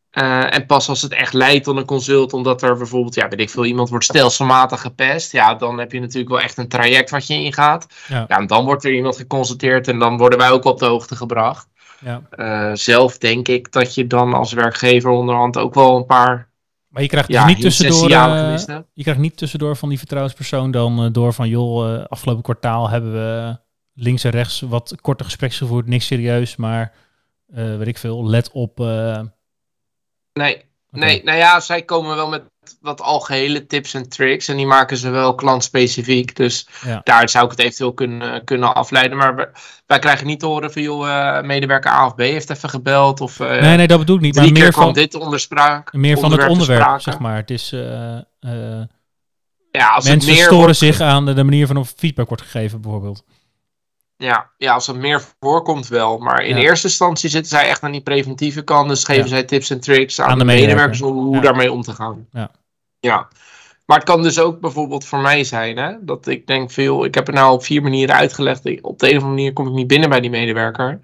Eh, 0.10 0.54
en 0.54 0.66
pas 0.66 0.90
als 0.90 1.02
het 1.02 1.14
echt 1.14 1.34
leidt 1.34 1.64
tot 1.64 1.78
een 1.78 1.86
consult, 1.86 2.34
omdat 2.34 2.62
er 2.62 2.78
bijvoorbeeld, 2.78 3.16
ja, 3.16 3.28
weet 3.28 3.40
ik 3.40 3.50
veel, 3.50 3.66
iemand 3.66 3.90
wordt 3.90 4.06
stelselmatig 4.06 4.82
gepest. 4.82 5.32
Ja, 5.32 5.56
dan 5.56 5.80
heb 5.80 5.92
je 5.92 6.00
natuurlijk 6.00 6.30
wel 6.30 6.42
echt 6.42 6.58
een 6.58 6.68
traject 6.68 7.10
wat 7.10 7.28
je 7.28 7.34
ingaat. 7.34 7.88
Ja. 8.08 8.26
Ja, 8.28 8.38
en 8.38 8.48
dan 8.48 8.66
wordt 8.66 8.84
er 8.84 8.94
iemand 8.94 9.18
geconsulteerd 9.18 9.88
en 9.88 10.00
dan 10.00 10.18
worden 10.18 10.40
wij 10.40 10.52
ook 10.52 10.66
op 10.66 10.80
de 10.80 10.86
hoogte 10.86 11.16
gebracht. 11.16 11.68
Ja. 12.00 12.22
Eh, 12.30 12.72
zelf 12.74 13.18
denk 13.18 13.48
ik 13.48 13.72
dat 13.72 13.94
je 13.94 14.08
dan 14.08 14.34
als 14.34 14.54
werkgever 14.54 15.10
onderhand 15.10 15.58
ook 15.58 15.74
wel 15.74 15.98
een 15.98 16.06
paar 16.06 16.50
Maar 16.96 17.04
je 17.04 17.10
krijgt 17.10 17.30
ja, 17.30 17.46
dus 17.46 17.54
niet 17.54 17.64
tussendoor, 17.64 18.10
eh, 18.10 18.80
je 18.94 19.02
krijgt 19.04 19.22
niet 19.22 19.38
tussendoor 19.38 19.76
van 19.76 19.90
die 19.90 19.98
vertrouwenspersoon 19.98 20.72
dan 20.72 21.04
eh, 21.04 21.12
door 21.12 21.34
van 21.34 21.50
joh, 21.50 21.94
eh, 21.94 22.06
afgelopen 22.06 22.44
kwartaal 22.44 22.90
hebben 22.90 23.14
we 23.14 23.58
links 23.94 24.24
en 24.24 24.32
rechts 24.32 24.62
wat 24.62 24.96
korte 25.02 25.24
gesprekken 25.24 25.58
gevoerd, 25.58 25.88
niks 25.88 26.06
serieus, 26.06 26.56
maar 26.56 26.94
weet 27.46 27.88
ik 27.88 27.98
veel, 27.98 28.26
let 28.26 28.52
op. 28.52 28.78
Nee, 30.34 30.66
nee, 30.90 31.24
nou 31.24 31.38
ja, 31.38 31.60
zij 31.60 31.82
komen 31.82 32.16
wel 32.16 32.30
met 32.30 32.44
wat 32.82 33.02
algehele 33.02 33.66
tips 33.66 33.94
en 33.94 34.10
tricks 34.10 34.48
en 34.48 34.58
die 34.58 34.66
maken 34.66 34.98
ze 34.98 35.10
wel 35.10 35.36
klantspecifiek. 35.36 36.36
Dus 36.36 36.68
Ja. 36.86 37.02
daar 37.04 37.30
zou 37.30 37.46
ik 37.46 37.52
het 37.52 37.60
eventueel 37.60 37.94
kunnen, 37.94 38.44
kunnen 38.44 38.74
afleiden. 38.76 39.18
Maar 39.18 39.36
wij, 39.36 39.48
wij 39.86 40.00
krijgen 40.00 40.28
niet 40.28 40.40
te 40.40 40.46
horen 40.46 40.72
van, 40.72 40.82
joh, 40.82 41.08
eh, 41.38 41.44
medewerker 41.44 41.92
A 41.92 42.06
of 42.06 42.16
B 42.16 42.20
heeft 42.20 42.50
even 42.50 42.70
gebeld. 42.70 43.22
Of 43.22 43.40
eh, 43.40 43.62
Nee, 43.62 43.78
nee, 43.78 43.88
dat 43.88 44.00
bedoel 44.00 44.16
ik 44.16 44.22
niet. 44.22 44.36
Maar 44.36 44.52
meer 44.52 44.74
van, 44.74 44.94
dit 44.94 45.16
onderspraak. 45.16 45.94
meer 45.94 46.18
van 46.18 46.32
het 46.32 46.48
onderwerp 46.48 47.02
zeg 47.02 47.20
maar. 47.20 47.36
Het 47.36 47.52
is, 47.52 47.72
eh, 47.72 47.82
Ja, 49.72 49.88
als 49.88 50.04
het 50.04 50.14
mensen 50.14 50.34
meer 50.34 50.44
storen 50.44 50.60
wordt- 50.64 50.78
zich 50.78 51.00
aan 51.02 51.26
de, 51.26 51.34
de 51.34 51.44
manier 51.44 51.68
waarop 51.68 51.88
feedback 51.96 52.28
wordt 52.28 52.44
gegeven, 52.44 52.82
bijvoorbeeld. 52.82 53.24
Ja, 54.18 54.50
ja, 54.58 54.74
als 54.74 54.88
het 54.88 54.96
meer 54.96 55.22
voorkomt 55.40 55.88
wel. 55.88 56.18
Maar 56.18 56.44
in 56.44 56.56
Ja. 56.58 56.62
eerste 56.64 56.88
instantie 56.88 57.30
zitten 57.30 57.50
zij 57.58 57.68
echt 57.70 57.82
aan 57.84 57.92
die 57.92 58.02
preventieve 58.02 58.62
kant. 58.64 58.90
Dus 58.90 59.04
geven 59.04 59.24
Ja. 59.24 59.28
zij 59.30 59.44
tips 59.44 59.70
en 59.70 59.80
tricks 59.80 60.22
aan, 60.22 60.30
Aan 60.30 60.34
de, 60.38 60.46
de 60.46 60.52
medewerkers 60.52 61.00
medewerker. 61.00 61.24
hoe, 61.26 61.36
Ja. 61.36 61.42
daarmee 61.42 61.72
om 61.72 61.82
te 61.82 61.94
gaan. 61.94 62.28
Ja. 62.32 62.52
ja. 63.00 63.28
Maar 63.86 63.98
het 63.98 64.06
kan 64.06 64.22
dus 64.24 64.40
ook 64.40 64.60
bijvoorbeeld 64.60 65.06
voor 65.06 65.20
mij 65.20 65.44
zijn, 65.44 65.78
hè, 65.78 65.94
dat 66.02 66.28
ik 66.28 66.48
denk 66.48 66.72
veel, 66.72 67.06
ik 67.06 67.16
heb 67.16 67.26
het 67.26 67.36
nou 67.36 67.54
op 67.54 67.64
vier 67.64 67.82
manieren 67.82 68.16
uitgelegd. 68.16 68.66
Ik- 68.66 68.86
Op 68.88 69.00
de 69.00 69.06
een 69.10 69.18
of 69.18 69.22
andere 69.24 69.36
manier 69.38 69.54
kom 69.54 69.68
ik 69.68 69.74
niet 69.74 69.88
binnen 69.88 70.10
bij 70.10 70.20
die 70.22 70.30
medewerker. 70.30 71.00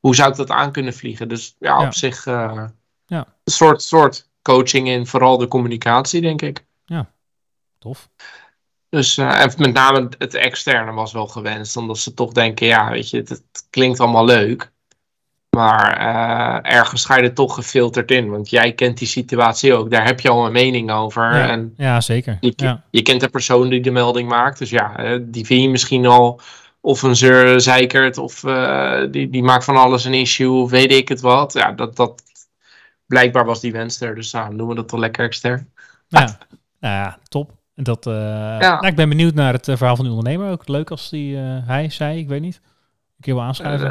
Hoe 0.00 0.14
zou 0.14 0.30
ik 0.30 0.36
dat 0.36 0.50
aan 0.50 0.72
kunnen 0.72 0.94
vliegen? 0.94 1.28
Dus 1.28 1.56
ja, 1.58 1.80
Ja. 1.80 1.86
op 1.86 1.94
zich 1.94 2.26
eh, 2.26 2.64
Ja. 3.06 3.26
een 3.44 3.52
soort, 3.52 3.82
soort 3.82 4.28
coaching 4.42 4.88
in 4.88 5.06
vooral 5.06 5.38
de 5.38 5.48
communicatie, 5.48 6.20
denk 6.20 6.42
ik. 6.42 6.64
Tof. 7.78 8.08
Dus 8.88 9.18
eh, 9.18 9.40
en 9.40 9.52
met 9.56 9.72
name 9.72 10.08
het 10.18 10.34
externe 10.34 10.92
was 10.92 11.12
wel 11.12 11.26
gewenst. 11.26 11.76
Omdat 11.76 11.98
ze 11.98 12.14
toch 12.14 12.32
denken, 12.32 12.66
ja, 12.66 12.90
weet 12.90 13.10
je, 13.10 13.16
het, 13.16 13.42
klinkt 13.70 14.00
allemaal 14.00 14.24
leuk. 14.24 14.70
Maar 15.56 15.96
eh, 15.96 16.74
ergens 16.76 17.04
ga 17.04 17.16
je 17.16 17.22
er 17.22 17.34
toch 17.34 17.54
gefilterd 17.54 18.10
in. 18.10 18.30
Want 18.30 18.50
jij 18.50 18.72
kent 18.72 18.98
die 18.98 19.08
situatie 19.08 19.74
ook. 19.74 19.90
Daar 19.90 20.04
heb 20.04 20.20
je 20.20 20.28
al 20.28 20.46
een 20.46 20.52
mening 20.52 20.90
over. 20.90 21.22
Ja, 21.22 21.48
En 21.48 21.74
ja 21.76 22.00
zeker. 22.00 22.36
je, 22.40 22.52
Ja. 22.56 22.82
je 22.90 23.02
kent 23.02 23.20
de 23.20 23.28
persoon 23.28 23.68
die 23.68 23.80
de 23.80 23.90
melding 23.90 24.28
maakt. 24.28 24.58
Dus 24.58 24.70
ja, 24.70 24.96
eh, 24.96 25.18
die 25.22 25.46
vind 25.46 25.62
je 25.62 25.68
misschien 25.68 26.06
al 26.06 26.40
of 26.80 27.02
een 27.02 27.16
zeur 27.16 27.60
zeikert. 27.60 28.18
Of 28.18 28.44
eh, 28.44 29.02
die, 29.10 29.30
die 29.30 29.42
maakt 29.42 29.64
van 29.64 29.76
alles 29.76 30.04
een 30.04 30.14
issue. 30.14 30.50
Of 30.50 30.70
weet 30.70 30.92
ik 30.92 31.08
het 31.08 31.20
wat. 31.20 31.52
Ja, 31.52 31.72
dat, 31.72 31.96
dat, 31.96 32.22
blijkbaar 33.06 33.44
was 33.44 33.60
die 33.60 33.72
wens 33.72 34.00
er. 34.00 34.14
Dus 34.14 34.32
nou, 34.32 34.56
doen 34.56 34.68
we 34.68 34.74
dat 34.74 34.88
toch 34.88 35.00
lekker 35.00 35.24
extern. 35.24 35.72
Ja, 36.08 36.38
nou 36.80 36.94
ja, 37.02 37.18
top. 37.28 37.55
En 37.76 37.84
Dat, 37.84 38.06
eh, 38.06 38.12
nou, 38.58 38.86
ik 38.86 38.96
ben 38.96 39.08
benieuwd 39.08 39.34
naar 39.34 39.52
het 39.52 39.68
eh, 39.68 39.76
verhaal 39.76 39.96
van 39.96 40.04
de 40.04 40.10
ondernemer. 40.10 40.50
Ook 40.50 40.68
leuk 40.68 40.90
als 40.90 41.10
die, 41.10 41.36
eh, 41.36 41.66
hij 41.66 41.90
zei, 41.90 42.18
ik 42.18 42.28
weet 42.28 42.40
niet. 42.40 42.60
Een 42.64 43.20
keer 43.20 43.34
wel 43.34 43.42
aanschuiven. 43.42 43.90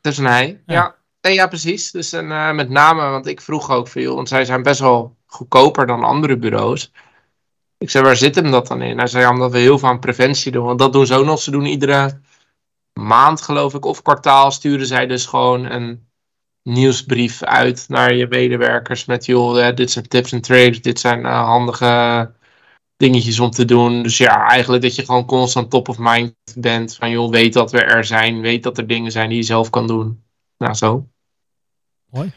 Het 0.00 0.12
is 0.12 0.18
een 0.18 0.26
hij. 0.26 0.62
Ja. 0.66 0.74
Ja, 0.74 0.94
Nee, 1.20 1.34
ja 1.34 1.46
precies. 1.46 1.90
Dus 1.90 2.12
en, 2.12 2.56
met 2.56 2.68
name, 2.68 3.10
want 3.10 3.26
ik 3.26 3.40
vroeg 3.40 3.70
ook 3.70 3.88
veel, 3.88 4.14
want 4.14 4.28
zij 4.28 4.44
zijn 4.44 4.62
best 4.62 4.80
wel 4.80 5.16
goedkoper 5.26 5.86
dan 5.86 6.04
andere 6.04 6.36
bureaus. 6.36 6.92
Ik 7.78 7.90
zei, 7.90 8.04
waar 8.04 8.16
zit 8.16 8.34
hem 8.34 8.50
dat 8.50 8.66
dan 8.66 8.82
in? 8.82 8.98
Hij 8.98 9.06
zei, 9.06 9.22
ja, 9.22 9.30
omdat 9.30 9.52
we 9.52 9.58
heel 9.58 9.78
veel 9.78 9.88
aan 9.88 9.98
preventie 9.98 10.52
doen. 10.52 10.64
Want 10.64 10.78
dat 10.78 10.92
doen 10.92 11.06
ze 11.06 11.14
ook 11.14 11.24
nog. 11.24 11.40
Ze 11.40 11.50
doen 11.50 11.64
iedere 11.64 12.20
maand, 12.92 13.42
geloof 13.42 13.74
ik, 13.74 13.84
of 13.84 14.02
kwartaal 14.02 14.50
sturen 14.50 14.86
zij 14.86 15.06
dus 15.06 15.26
gewoon 15.26 15.64
een 15.70 16.08
nieuwsbrief 16.62 17.42
uit 17.42 17.84
naar 17.88 18.14
je 18.14 18.26
medewerkers 18.26 19.04
met, 19.04 19.26
joh, 19.26 19.74
dit 19.74 19.90
zijn 19.90 20.08
tips 20.08 20.32
en 20.32 20.40
tricks, 20.40 20.80
dit 20.80 21.00
zijn 21.00 21.24
handige 21.24 22.32
dingetjes 22.96 23.40
om 23.40 23.50
te 23.50 23.64
doen. 23.64 24.02
Dus 24.02 24.18
ja, 24.18 24.48
eigenlijk 24.48 24.82
dat 24.82 24.94
je 24.94 25.04
gewoon 25.04 25.26
constant 25.26 25.70
top 25.70 25.88
of 25.88 25.98
mind 25.98 26.34
bent. 26.54 26.96
Van 26.96 27.10
joh, 27.10 27.30
weet 27.30 27.52
dat 27.52 27.70
we 27.70 27.80
er 27.80 28.04
zijn. 28.04 28.40
Weet 28.40 28.62
dat 28.62 28.78
er 28.78 28.86
dingen 28.86 29.12
zijn 29.12 29.28
die 29.28 29.38
je 29.38 29.44
zelf 29.44 29.70
kan 29.70 29.86
doen. 29.86 30.22
Nou, 30.58 30.74
zo. 30.74 31.08
Mooi. 32.10 32.32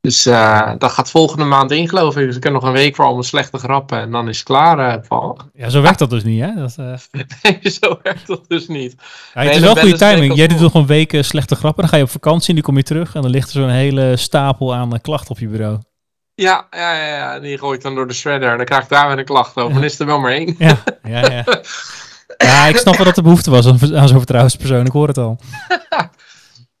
Dus 0.00 0.26
eh, 0.26 0.72
dat 0.78 0.92
gaat 0.92 1.10
volgende 1.10 1.44
maand 1.44 1.70
in, 1.70 1.88
geloof 1.88 2.16
ik. 2.16 2.26
Dus 2.26 2.36
ik 2.36 2.42
heb 2.42 2.52
nog 2.52 2.62
een 2.62 2.72
week 2.72 2.94
voor 2.94 3.04
al 3.04 3.12
mijn 3.12 3.24
slechte 3.24 3.58
grappen. 3.58 4.00
En 4.00 4.10
dan 4.10 4.28
is 4.28 4.36
het 4.36 4.46
klaar, 4.46 4.78
eh, 4.78 5.08
Paul. 5.08 5.40
Ja, 5.52 5.68
zo 5.68 5.82
werkt 5.82 5.98
dat 5.98 6.10
dus 6.10 6.24
niet, 6.24 6.40
hè? 6.40 6.54
Dat, 6.54 6.76
eh, 6.78 6.94
Nee, 7.42 7.70
zo 7.70 7.98
werkt 8.02 8.26
dat 8.26 8.44
dus 8.48 8.68
niet. 8.68 8.94
ja, 9.34 9.42
het 9.42 9.50
is 9.50 9.54
dan 9.54 9.74
wel 9.74 9.82
goede 9.82 9.96
sterk 9.96 10.14
timing. 10.14 10.34
Jij 10.34 10.46
doet 10.46 10.60
nog 10.60 10.74
een 10.74 10.86
week 10.86 11.18
slechte 11.20 11.54
grappen. 11.54 11.82
Dan 11.82 11.90
ga 11.90 11.96
je 11.96 12.02
op 12.02 12.10
vakantie 12.10 12.48
en 12.48 12.54
die 12.54 12.64
kom 12.64 12.76
je 12.76 12.82
terug. 12.82 13.14
En 13.14 13.22
dan 13.22 13.30
ligt 13.30 13.48
er 13.48 13.60
zo'n 13.60 13.68
hele 13.68 14.16
stapel 14.16 14.74
aan 14.74 15.00
klachten 15.00 15.30
op 15.30 15.38
je 15.38 15.48
bureau. 15.48 15.78
Ja, 16.40 16.66
ja, 16.70 16.94
ja, 16.96 17.06
ja, 17.16 17.40
die 17.40 17.58
gooit 17.58 17.82
dan 17.82 17.94
door 17.94 18.06
de 18.08 18.14
shredder. 18.14 18.50
En 18.50 18.56
dan 18.56 18.66
krijg 18.66 18.82
ik 18.82 18.88
daar 18.88 19.08
weer 19.08 19.18
een 19.18 19.24
klacht 19.24 19.56
over. 19.56 19.74
Dan 19.74 19.84
is 19.84 19.98
er 19.98 20.06
wel 20.06 20.20
maar 20.20 20.32
één. 20.32 20.54
Ja, 20.58 20.76
ja, 21.02 21.20
ja. 21.30 21.44
Ja, 22.36 22.66
ik 22.66 22.76
snap 22.76 22.96
wel 22.96 23.04
dat 23.04 23.16
er 23.16 23.22
behoefte 23.22 23.50
was 23.50 23.66
aan, 23.66 23.78
zo'n 24.08 24.18
vertrouwenspersoon. 24.18 24.86
Ik 24.86 24.92
hoor 24.92 25.08
het 25.08 25.18
al. 25.18 25.38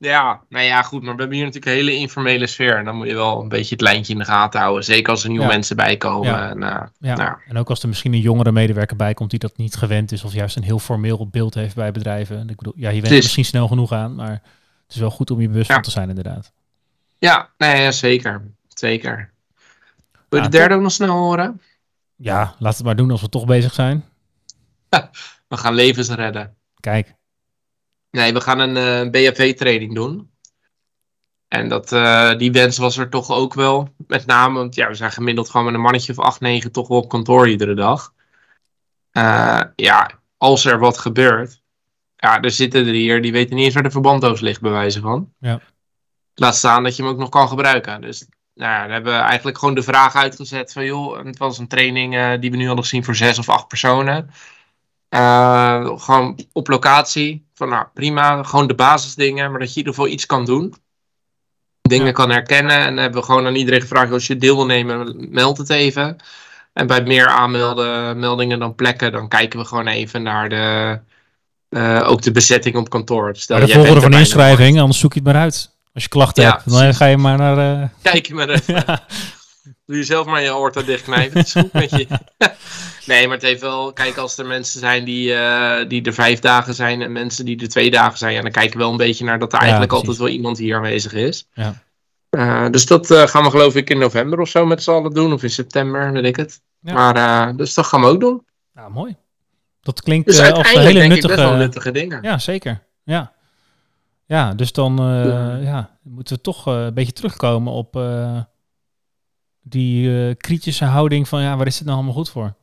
Ja, 0.00 0.40
nou 0.48 0.64
ja, 0.64 0.82
goed. 0.82 1.02
Maar 1.02 1.14
we 1.14 1.20
hebben 1.20 1.36
hier 1.36 1.46
natuurlijk 1.46 1.72
een 1.72 1.78
hele 1.84 1.94
informele 2.00 2.46
sfeer. 2.46 2.76
En 2.76 2.84
dan 2.84 2.96
moet 2.96 3.06
je 3.06 3.14
wel 3.14 3.40
een 3.42 3.48
beetje 3.48 3.74
het 3.74 3.80
lijntje 3.80 4.12
in 4.12 4.18
de 4.18 4.24
gaten 4.24 4.60
houden. 4.60 4.84
Zeker 4.84 5.10
als 5.10 5.22
er 5.22 5.28
nieuwe 5.30 5.44
Ja. 5.44 5.50
mensen 5.52 5.76
bijkomen. 5.76 6.28
Ja. 6.28 6.48
En, 6.50 6.62
eh, 6.62 6.82
Ja. 6.98 7.16
Nou. 7.16 7.36
En 7.48 7.56
ook 7.56 7.68
als 7.68 7.82
er 7.82 7.88
misschien 7.88 8.12
een 8.12 8.20
jongere 8.20 8.52
medewerker 8.52 8.96
bij 8.96 9.14
komt 9.14 9.30
die 9.30 9.38
dat 9.38 9.56
niet 9.56 9.76
gewend 9.76 10.12
is. 10.12 10.24
Of 10.24 10.32
juist 10.32 10.56
een 10.56 10.62
heel 10.62 10.78
formeel 10.78 11.28
beeld 11.30 11.54
heeft 11.54 11.74
bij 11.74 11.92
bedrijven. 11.92 12.48
Ik 12.48 12.56
bedoel, 12.56 12.72
ja, 12.76 12.88
je 12.90 13.00
bent 13.00 13.12
er 13.12 13.18
misschien 13.18 13.44
snel 13.44 13.68
genoeg 13.68 13.92
aan. 13.92 14.14
Maar 14.14 14.30
het 14.30 14.94
is 14.94 14.96
wel 14.96 15.10
goed 15.10 15.30
om 15.30 15.40
je 15.40 15.48
bewust 15.48 15.72
van 15.72 15.82
te 15.82 15.90
zijn 15.90 16.08
inderdaad. 16.08 16.52
ja, 17.18 17.48
nee, 17.56 17.82
ja, 17.82 17.90
zeker. 17.90 18.42
Zeker. 18.68 19.30
Wil 20.28 20.42
je 20.42 20.48
de 20.48 20.56
derde 20.56 20.74
ook 20.74 20.80
nog 20.80 20.92
snel 20.92 21.16
horen? 21.16 21.60
Ja, 22.16 22.54
laat 22.58 22.76
het 22.76 22.84
maar 22.84 22.96
doen 22.96 23.10
als 23.10 23.20
we 23.20 23.28
toch 23.28 23.44
bezig 23.44 23.74
zijn. 23.74 24.04
We 25.48 25.56
gaan 25.56 25.74
levens 25.74 26.08
redden. 26.08 26.56
Kijk. 26.80 27.14
Nee, 28.10 28.32
we 28.32 28.40
gaan 28.40 28.58
een 28.58 28.76
eh 28.76 29.10
BFV-training 29.10 29.94
doen. 29.94 30.30
En 31.48 31.68
dat, 31.68 31.92
eh, 31.92 32.36
die 32.36 32.52
wens 32.52 32.78
was 32.78 32.96
er 32.96 33.08
toch 33.08 33.30
ook 33.30 33.54
wel. 33.54 33.94
Met 34.06 34.26
name, 34.26 34.58
want 34.58 34.74
ja, 34.74 34.88
we 34.88 34.94
zijn 34.94 35.12
gemiddeld 35.12 35.50
gewoon 35.50 35.66
met 35.66 35.74
een 35.74 35.80
mannetje 35.80 36.12
of 36.12 36.18
8, 36.18 36.40
9 36.40 36.72
toch 36.72 36.88
wel 36.88 36.98
op 36.98 37.08
kantoor 37.08 37.48
iedere 37.48 37.74
dag. 37.74 38.12
Eh, 39.10 39.60
ja, 39.76 40.10
als 40.36 40.64
er 40.64 40.78
wat 40.78 40.98
gebeurt. 40.98 41.62
Ja, 42.16 42.40
er 42.40 42.50
zitten 42.50 42.86
er 42.86 42.92
hier, 42.92 43.22
die 43.22 43.32
weten 43.32 43.56
niet 43.56 43.64
eens 43.64 43.74
waar 43.74 43.82
de 43.82 43.90
verbanddoos 43.90 44.40
ligt, 44.40 44.60
bij 44.60 44.70
wijze 44.70 45.00
van. 45.00 45.32
Ja. 45.38 45.60
Laat 46.34 46.56
staan 46.56 46.82
dat 46.82 46.96
je 46.96 47.02
hem 47.02 47.12
ook 47.12 47.18
nog 47.18 47.28
kan 47.28 47.48
gebruiken. 47.48 48.00
Dus 48.00 48.28
nou 48.58 48.72
ja, 48.72 48.82
dan 48.82 48.90
hebben 48.90 49.12
we 49.12 49.18
eigenlijk 49.18 49.58
gewoon 49.58 49.74
de 49.74 49.82
vraag 49.82 50.14
uitgezet 50.14 50.72
van 50.72 50.84
joh, 50.84 51.24
het 51.24 51.38
was 51.38 51.58
een 51.58 51.68
training 51.68 52.16
eh, 52.16 52.30
die 52.40 52.50
we 52.50 52.56
nu 52.56 52.66
hadden 52.66 52.84
gezien 52.84 53.04
voor 53.04 53.14
zes 53.14 53.38
of 53.38 53.48
acht 53.48 53.68
personen. 53.68 54.30
Eh, 55.08 55.98
gewoon 55.98 56.38
op 56.52 56.68
locatie. 56.68 57.46
Van 57.54 57.68
nou 57.68 57.86
prima, 57.94 58.42
gewoon 58.42 58.66
de 58.66 58.74
basisdingen, 58.74 59.50
maar 59.50 59.60
dat 59.60 59.68
je 59.68 59.80
in 59.80 59.86
ieder 59.86 59.94
geval 59.94 60.10
iets 60.10 60.26
kan 60.26 60.44
doen. 60.44 60.74
Dingen 61.82 62.06
Ja. 62.06 62.12
kan 62.12 62.30
herkennen. 62.30 62.78
En 62.78 62.86
dan 62.94 62.96
hebben 62.96 63.20
we 63.20 63.26
gewoon 63.26 63.46
aan 63.46 63.54
iedereen 63.54 63.80
gevraagd: 63.80 64.12
als 64.12 64.26
je 64.26 64.36
deel 64.36 64.56
wil 64.56 64.66
nemen, 64.66 65.26
meld 65.30 65.58
het 65.58 65.70
even. 65.70 66.16
En 66.72 66.86
bij 66.86 67.02
meer 67.02 67.26
aanmelden, 67.26 68.18
meldingen 68.18 68.58
dan 68.58 68.74
plekken, 68.74 69.12
dan 69.12 69.28
kijken 69.28 69.58
we 69.58 69.64
gewoon 69.64 69.86
even 69.86 70.22
naar 70.22 70.48
de, 70.48 70.98
eh, 71.68 72.02
ook 72.04 72.22
de 72.22 72.30
bezetting 72.30 72.76
op 72.76 72.90
kantoor. 72.90 73.36
Stel, 73.36 73.58
Maar 73.58 73.66
de 73.66 73.72
volgorde 73.72 74.00
van 74.00 74.12
inschrijving, 74.12 74.80
anders 74.80 74.98
zoek 74.98 75.12
je 75.12 75.20
het 75.20 75.28
maar 75.28 75.42
uit. 75.42 75.76
Als 75.98 76.06
je 76.06 76.12
klachten 76.12 76.42
Ja, 76.42 76.50
hebt, 76.50 76.70
dan 76.70 76.94
ga 76.94 77.06
je 77.06 77.16
maar 77.16 77.38
naar... 77.38 77.78
nog. 77.80 77.90
Kijk 78.12 78.26
je 78.26 78.34
maar 78.34 78.48
even. 78.48 78.74
ja. 78.86 79.06
Doe 79.86 79.96
je 79.96 80.04
zelf 80.04 80.26
maar 80.26 80.42
je 80.42 80.54
oorta 80.54 80.82
dichtknijpen. 80.82 81.38
Het 81.38 81.46
is 81.46 81.52
goed 81.52 81.72
met 81.72 81.90
je. 81.90 82.06
nee, 83.06 83.26
maar 83.26 83.36
het 83.36 83.46
heeft 83.46 83.60
wel... 83.60 83.92
Kijk, 83.92 84.16
als 84.16 84.38
er 84.38 84.46
mensen 84.46 84.80
zijn 84.80 85.04
die, 85.04 85.34
eh, 85.34 85.88
die 85.88 86.02
er 86.02 86.12
vijf 86.12 86.38
dagen 86.38 86.74
zijn... 86.74 87.02
en 87.02 87.12
mensen 87.12 87.44
die 87.44 87.60
er 87.60 87.68
twee 87.68 87.90
dagen 87.90 88.18
zijn... 88.18 88.34
Ja, 88.34 88.42
dan 88.42 88.50
kijken 88.50 88.72
we 88.72 88.78
wel 88.78 88.90
een 88.90 88.96
beetje 88.96 89.24
naar 89.24 89.38
dat 89.38 89.52
er 89.52 89.58
eigenlijk 89.58 89.92
altijd 89.92 90.16
wel 90.16 90.28
iemand 90.28 90.58
hier 90.58 90.76
aanwezig 90.76 91.12
is. 91.12 91.48
Ja. 91.52 91.82
Eh, 92.30 92.66
dus 92.70 92.86
dat 92.86 93.06
gaan 93.06 93.44
we 93.44 93.50
geloof 93.50 93.74
ik 93.74 93.90
in 93.90 93.98
november 93.98 94.40
of 94.40 94.48
zo 94.48 94.66
met 94.66 94.82
z'n 94.82 94.90
allen 94.90 95.14
doen. 95.14 95.32
Of 95.32 95.42
in 95.42 95.50
september, 95.50 96.12
weet 96.12 96.24
ik 96.24 96.36
het. 96.36 96.60
Ja. 96.80 96.92
Maar 96.92 97.56
dus 97.56 97.74
dat 97.74 97.86
gaan 97.86 98.00
we 98.00 98.06
ook 98.06 98.20
doen. 98.20 98.44
Ja, 98.74 98.88
mooi. 98.88 99.16
Dat 99.80 100.02
klinkt 100.02 100.26
Dus 100.26 100.38
als 100.38 100.46
uiteindelijk 100.46 100.86
hele 100.86 101.08
denk 101.08 101.22
ik 101.22 101.26
best 101.26 101.34
wel 101.34 101.56
nuttige... 101.56 101.64
nuttige 101.64 101.90
dingen. 101.90 102.22
Ja, 102.22 102.38
zeker. 102.38 102.86
Ja. 103.04 103.36
Ja, 104.28 104.54
dus 104.54 104.72
dan 104.72 104.98
eh, 104.98 105.24
Ja. 105.24 105.56
ja, 105.56 105.98
moeten 106.02 106.36
we 106.36 106.40
toch 106.42 106.66
eh, 106.66 106.84
een 106.84 106.94
beetje 106.94 107.12
terugkomen 107.12 107.72
op 107.72 107.96
eh, 107.96 108.40
die 109.60 110.34
kritische 110.34 110.84
houding 110.84 111.28
van 111.28 111.42
ja, 111.42 111.56
waar 111.56 111.66
is 111.66 111.74
het 111.76 111.84
nou 111.84 111.96
allemaal 111.96 112.14
goed 112.14 112.30
voor? 112.30 112.54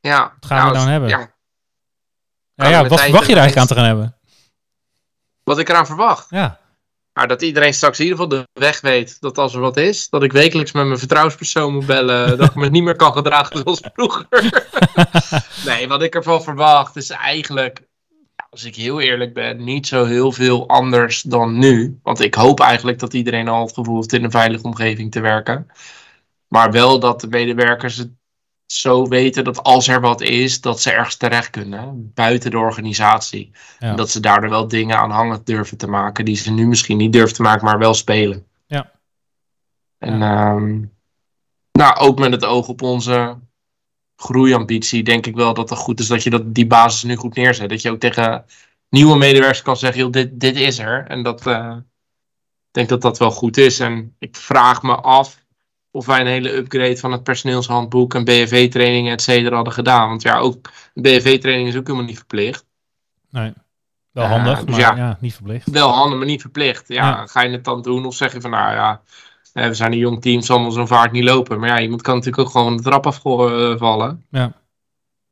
Ja. 0.00 0.32
Wat 0.40 0.46
gaan 0.50 0.58
we 0.58 0.72
Nou, 0.72 0.74
dan 0.74 0.88
hebben? 0.88 1.08
Ja, 1.08 1.30
Ja, 2.54 2.86
wat 2.86 3.00
verwacht 3.00 3.26
je 3.26 3.32
er 3.32 3.38
en 3.38 3.42
eigenlijk 3.42 3.56
aan 3.56 3.66
te 3.66 3.74
gaan 3.74 3.84
hebben? 3.84 4.16
wat 5.42 5.58
ik 5.58 5.68
eraan 5.68 5.86
verwacht. 5.86 6.30
Ja, 6.30 6.60
Maar 7.12 7.28
dat 7.28 7.42
iedereen 7.42 7.74
straks 7.74 7.98
in 7.98 8.04
ieder 8.04 8.20
geval 8.20 8.38
de 8.38 8.60
weg 8.60 8.80
weet. 8.80 9.20
Dat 9.20 9.38
als 9.38 9.54
er 9.54 9.60
wat 9.60 9.76
is, 9.76 10.08
dat 10.08 10.22
ik 10.22 10.32
wekelijks 10.32 10.72
met 10.72 10.86
mijn 10.86 10.98
vertrouwenspersoon 10.98 11.72
moet 11.72 11.86
bellen. 11.86 12.28
dat 12.38 12.48
ik 12.48 12.54
me 12.54 12.68
niet 12.68 12.82
meer 12.82 12.96
kan 12.96 13.12
gedragen 13.12 13.58
zoals 13.58 13.80
vroeger. 13.92 14.26
nee, 15.66 15.88
wat 15.88 16.02
ik 16.02 16.14
ervan 16.14 16.42
verwacht 16.42 16.96
is 16.96 17.10
eigenlijk, 17.10 17.82
als 18.56 18.64
ik 18.64 18.76
heel 18.76 19.00
eerlijk 19.00 19.34
ben, 19.34 19.64
niet 19.64 19.86
zo 19.86 20.04
heel 20.04 20.32
veel 20.32 20.68
anders 20.68 21.22
dan 21.22 21.58
nu. 21.58 21.98
Want 22.02 22.20
ik 22.20 22.34
hoop 22.34 22.60
eigenlijk 22.60 22.98
dat 22.98 23.12
iedereen 23.12 23.48
al 23.48 23.66
het 23.66 23.74
gevoel 23.74 23.96
heeft 23.96 24.12
in 24.12 24.24
een 24.24 24.30
veilige 24.30 24.64
omgeving 24.64 25.10
te 25.12 25.20
werken. 25.20 25.66
Maar 26.48 26.70
wel 26.70 27.00
dat 27.00 27.20
de 27.20 27.28
medewerkers 27.28 27.96
het 27.96 28.10
zo 28.66 29.08
weten 29.08 29.44
dat 29.44 29.62
als 29.62 29.88
er 29.88 30.00
wat 30.00 30.20
is, 30.20 30.60
dat 30.60 30.80
ze 30.80 30.90
ergens 30.90 31.16
terecht 31.16 31.50
kunnen. 31.50 32.10
Buiten 32.14 32.50
de 32.50 32.58
organisatie. 32.58 33.50
Ja. 33.78 33.88
En 33.88 33.96
dat 33.96 34.10
ze 34.10 34.20
daardoor 34.20 34.50
wel 34.50 34.68
dingen 34.68 34.98
aanhangend 34.98 35.46
durven 35.46 35.76
te 35.76 35.88
maken 35.88 36.24
die 36.24 36.36
ze 36.36 36.52
nu 36.52 36.66
misschien 36.66 36.96
niet 36.96 37.12
durven 37.12 37.34
te 37.34 37.42
maken, 37.42 37.64
maar 37.64 37.78
wel 37.78 37.94
spelen. 37.94 38.46
Ja. 38.66 38.90
En 39.98 40.22
ehm, 40.22 40.82
nou, 41.72 41.96
ook 41.96 42.18
met 42.18 42.32
het 42.32 42.44
oog 42.44 42.68
op 42.68 42.82
onze 42.82 43.38
groeiambitie, 44.16 45.02
denk 45.02 45.26
ik 45.26 45.34
wel 45.34 45.54
dat 45.54 45.70
het 45.70 45.78
goed 45.78 46.00
is 46.00 46.06
dat 46.06 46.22
je 46.22 46.30
dat, 46.30 46.54
die 46.54 46.66
basis 46.66 47.02
nu 47.02 47.16
goed 47.16 47.34
neerzet. 47.34 47.68
Dat 47.68 47.82
je 47.82 47.90
ook 47.90 48.00
tegen 48.00 48.44
nieuwe 48.88 49.16
medewerkers 49.16 49.62
kan 49.62 49.76
zeggen, 49.76 50.00
joh, 50.00 50.10
dit, 50.10 50.40
dit 50.40 50.56
is 50.56 50.78
er. 50.78 51.06
En 51.06 51.22
dat, 51.22 51.46
eh, 51.46 51.76
ik 51.76 52.72
denk 52.72 52.88
dat 52.88 53.02
dat 53.02 53.18
wel 53.18 53.30
goed 53.30 53.56
is. 53.56 53.80
En 53.80 54.14
ik 54.18 54.36
vraag 54.36 54.82
me 54.82 54.94
af 54.94 55.44
of 55.90 56.06
wij 56.06 56.20
een 56.20 56.26
hele 56.26 56.52
upgrade 56.52 56.96
van 56.96 57.12
het 57.12 57.22
personeelshandboek 57.22 58.14
en 58.14 58.24
BFV-trainingen, 58.24 59.12
et 59.12 59.22
cetera, 59.22 59.54
hadden 59.54 59.72
gedaan. 59.72 60.08
Want 60.08 60.22
ja, 60.22 60.38
ook 60.38 60.70
BFV-training 60.94 61.68
is 61.68 61.76
ook 61.76 61.86
helemaal 61.86 62.06
niet 62.06 62.16
verplicht. 62.16 62.66
nee. 63.30 63.52
Wel 64.16 64.26
handig, 64.26 64.64
dus 64.64 64.70
maar 64.70 64.80
ja. 64.80 64.96
ja. 64.96 65.18
niet 65.20 65.34
verplicht. 65.34 65.70
Wel 65.70 65.90
handen, 65.90 66.18
maar 66.18 66.26
niet 66.26 66.40
verplicht. 66.40 66.88
Ja, 66.88 67.08
Ja. 67.08 67.26
Ga 67.26 67.42
je 67.42 67.50
het 67.50 67.64
dan 67.64 67.82
doen 67.82 68.06
of 68.06 68.14
zeg 68.14 68.32
je 68.32 68.40
van 68.40 68.50
nou 68.50 68.74
ja, 68.74 69.02
we 69.64 69.74
zijn 69.74 69.92
een 69.92 69.98
jong 69.98 70.20
team, 70.22 70.40
zal 70.40 70.70
zo'n 70.70 70.86
vaart 70.86 71.12
niet 71.12 71.24
lopen. 71.24 71.60
Maar 71.60 71.68
ja, 71.68 71.80
iemand 71.80 72.02
kan 72.02 72.14
natuurlijk 72.14 72.42
ook 72.46 72.50
gewoon 72.52 72.76
de 72.76 72.82
trap 72.82 73.06
afvallen. 73.06 74.24
Ja. 74.30 74.52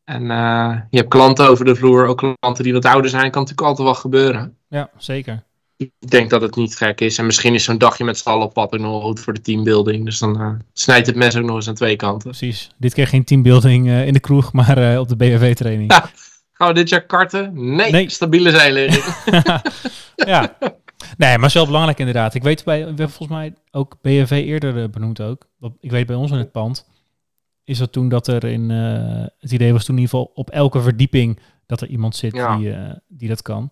En 0.05 0.31
eh, 0.31 0.77
je 0.91 0.99
hebt 0.99 1.09
klanten 1.09 1.49
over 1.49 1.65
de 1.65 1.75
vloer, 1.75 2.07
ook 2.07 2.35
klanten 2.41 2.65
die 2.65 2.73
wat 2.73 2.85
ouder 2.85 3.11
zijn, 3.11 3.31
kan 3.31 3.43
natuurlijk 3.43 3.69
altijd 3.69 3.87
wel 3.87 3.97
gebeuren. 3.97 4.57
Ja, 4.69 4.91
zeker. 4.97 5.43
Ik 5.77 5.91
denk 5.99 6.31
dat 6.31 6.41
het 6.41 6.57
niet 6.57 6.77
gek 6.77 7.01
is. 7.01 7.19
En 7.19 7.27
misschien 7.27 7.55
is 7.55 7.65
zo'n 7.65 7.79
dagje 7.79 8.05
met 8.05 8.19
z'n 8.19 8.29
allen 8.29 8.47
op 8.47 8.53
pad 8.53 8.73
ook 8.73 8.81
nog 8.81 9.03
goed 9.03 9.21
voor 9.21 9.33
de 9.35 9.41
teambuilding. 9.41 10.05
Dus 10.05 10.19
dan 10.19 10.41
eh, 10.41 10.51
snijdt 10.73 11.07
het 11.07 11.17
mes 11.17 11.37
ook 11.37 11.45
nog 11.45 11.57
eens 11.57 11.69
aan 11.69 11.75
twee 11.75 11.97
kanten. 11.97 12.29
Precies. 12.31 12.71
Dit 12.79 12.95
keer 12.95 13.07
geen 13.07 13.25
teambuilding 13.25 13.89
eh, 13.89 14.07
in 14.07 14.13
de 14.13 14.21
kroeg, 14.21 14.53
maar 14.53 14.93
eh, 14.93 14.99
op 14.99 15.09
de 15.09 15.17
BFV-training. 15.17 15.93
Ja. 15.93 16.11
Gaan 16.53 16.69
we 16.69 16.75
dit 16.75 16.89
jaar 16.89 17.07
karten? 17.07 17.51
Nee, 17.75 17.91
Nee. 17.93 18.11
stabiele 18.11 18.51
zijligging. 18.51 19.05
ja. 20.33 20.57
Nee, 21.17 21.39
maar 21.39 21.51
wel 21.55 21.67
belangrijk 21.67 21.99
inderdaad. 21.99 22.35
Ik 22.35 22.43
weet 22.43 22.65
bij, 22.65 22.79
we 22.81 22.85
hebben 22.87 23.11
volgens 23.11 23.39
mij 23.39 23.55
ook 23.71 23.97
BFV 24.03 24.31
eerder 24.31 24.83
eh, 24.83 24.89
benoemd 24.89 25.21
ook. 25.21 25.47
Ik 25.81 25.91
weet 25.91 26.07
bij 26.07 26.17
ons 26.17 26.31
in 26.31 26.39
het 26.39 26.53
pand, 26.53 26.89
is 27.65 27.79
dat 27.79 27.93
toen 27.93 28.09
dat 28.09 28.27
er 28.27 28.45
in, 28.45 28.71
eh, 28.71 29.27
het 29.39 29.53
idee 29.53 29.73
was 29.73 29.85
toen 29.85 29.97
in 29.97 30.01
ieder 30.03 30.19
geval 30.19 30.33
op 30.35 30.51
elke 30.51 30.81
verdieping 30.81 31.41
dat 31.67 31.81
er 31.81 31.89
iemand 31.89 32.17
zit 32.17 32.35
Ja. 32.35 32.57
die, 32.57 32.73
eh, 32.75 32.97
die 33.09 33.29
dat 33.29 33.43
kan. 33.43 33.71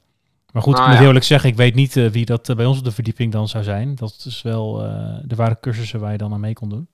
Maar 0.53 0.63
goed, 0.63 0.73
Nou 0.73 0.85
ik 0.85 0.91
moet 0.91 1.01
ja. 1.01 1.07
eerlijk 1.07 1.25
zeggen, 1.25 1.51
ik 1.51 1.57
weet 1.57 1.75
niet 1.75 1.95
wie 1.95 2.25
dat 2.25 2.53
bij 2.57 2.67
ons 2.67 2.79
op 2.79 2.85
de 2.85 2.93
verdieping 2.93 3.33
dan 3.33 3.49
zou 3.49 3.65
zijn. 3.65 3.95
Dat 3.95 4.23
is 4.27 4.43
wel, 4.43 4.83
er 5.29 5.37
waren 5.37 5.61
cursussen 5.61 6.01
waar 6.01 6.13
je 6.13 6.19
dan 6.19 6.33
aan 6.33 6.41
mee 6.41 6.53
kon 6.55 6.69
doen. 6.69 6.89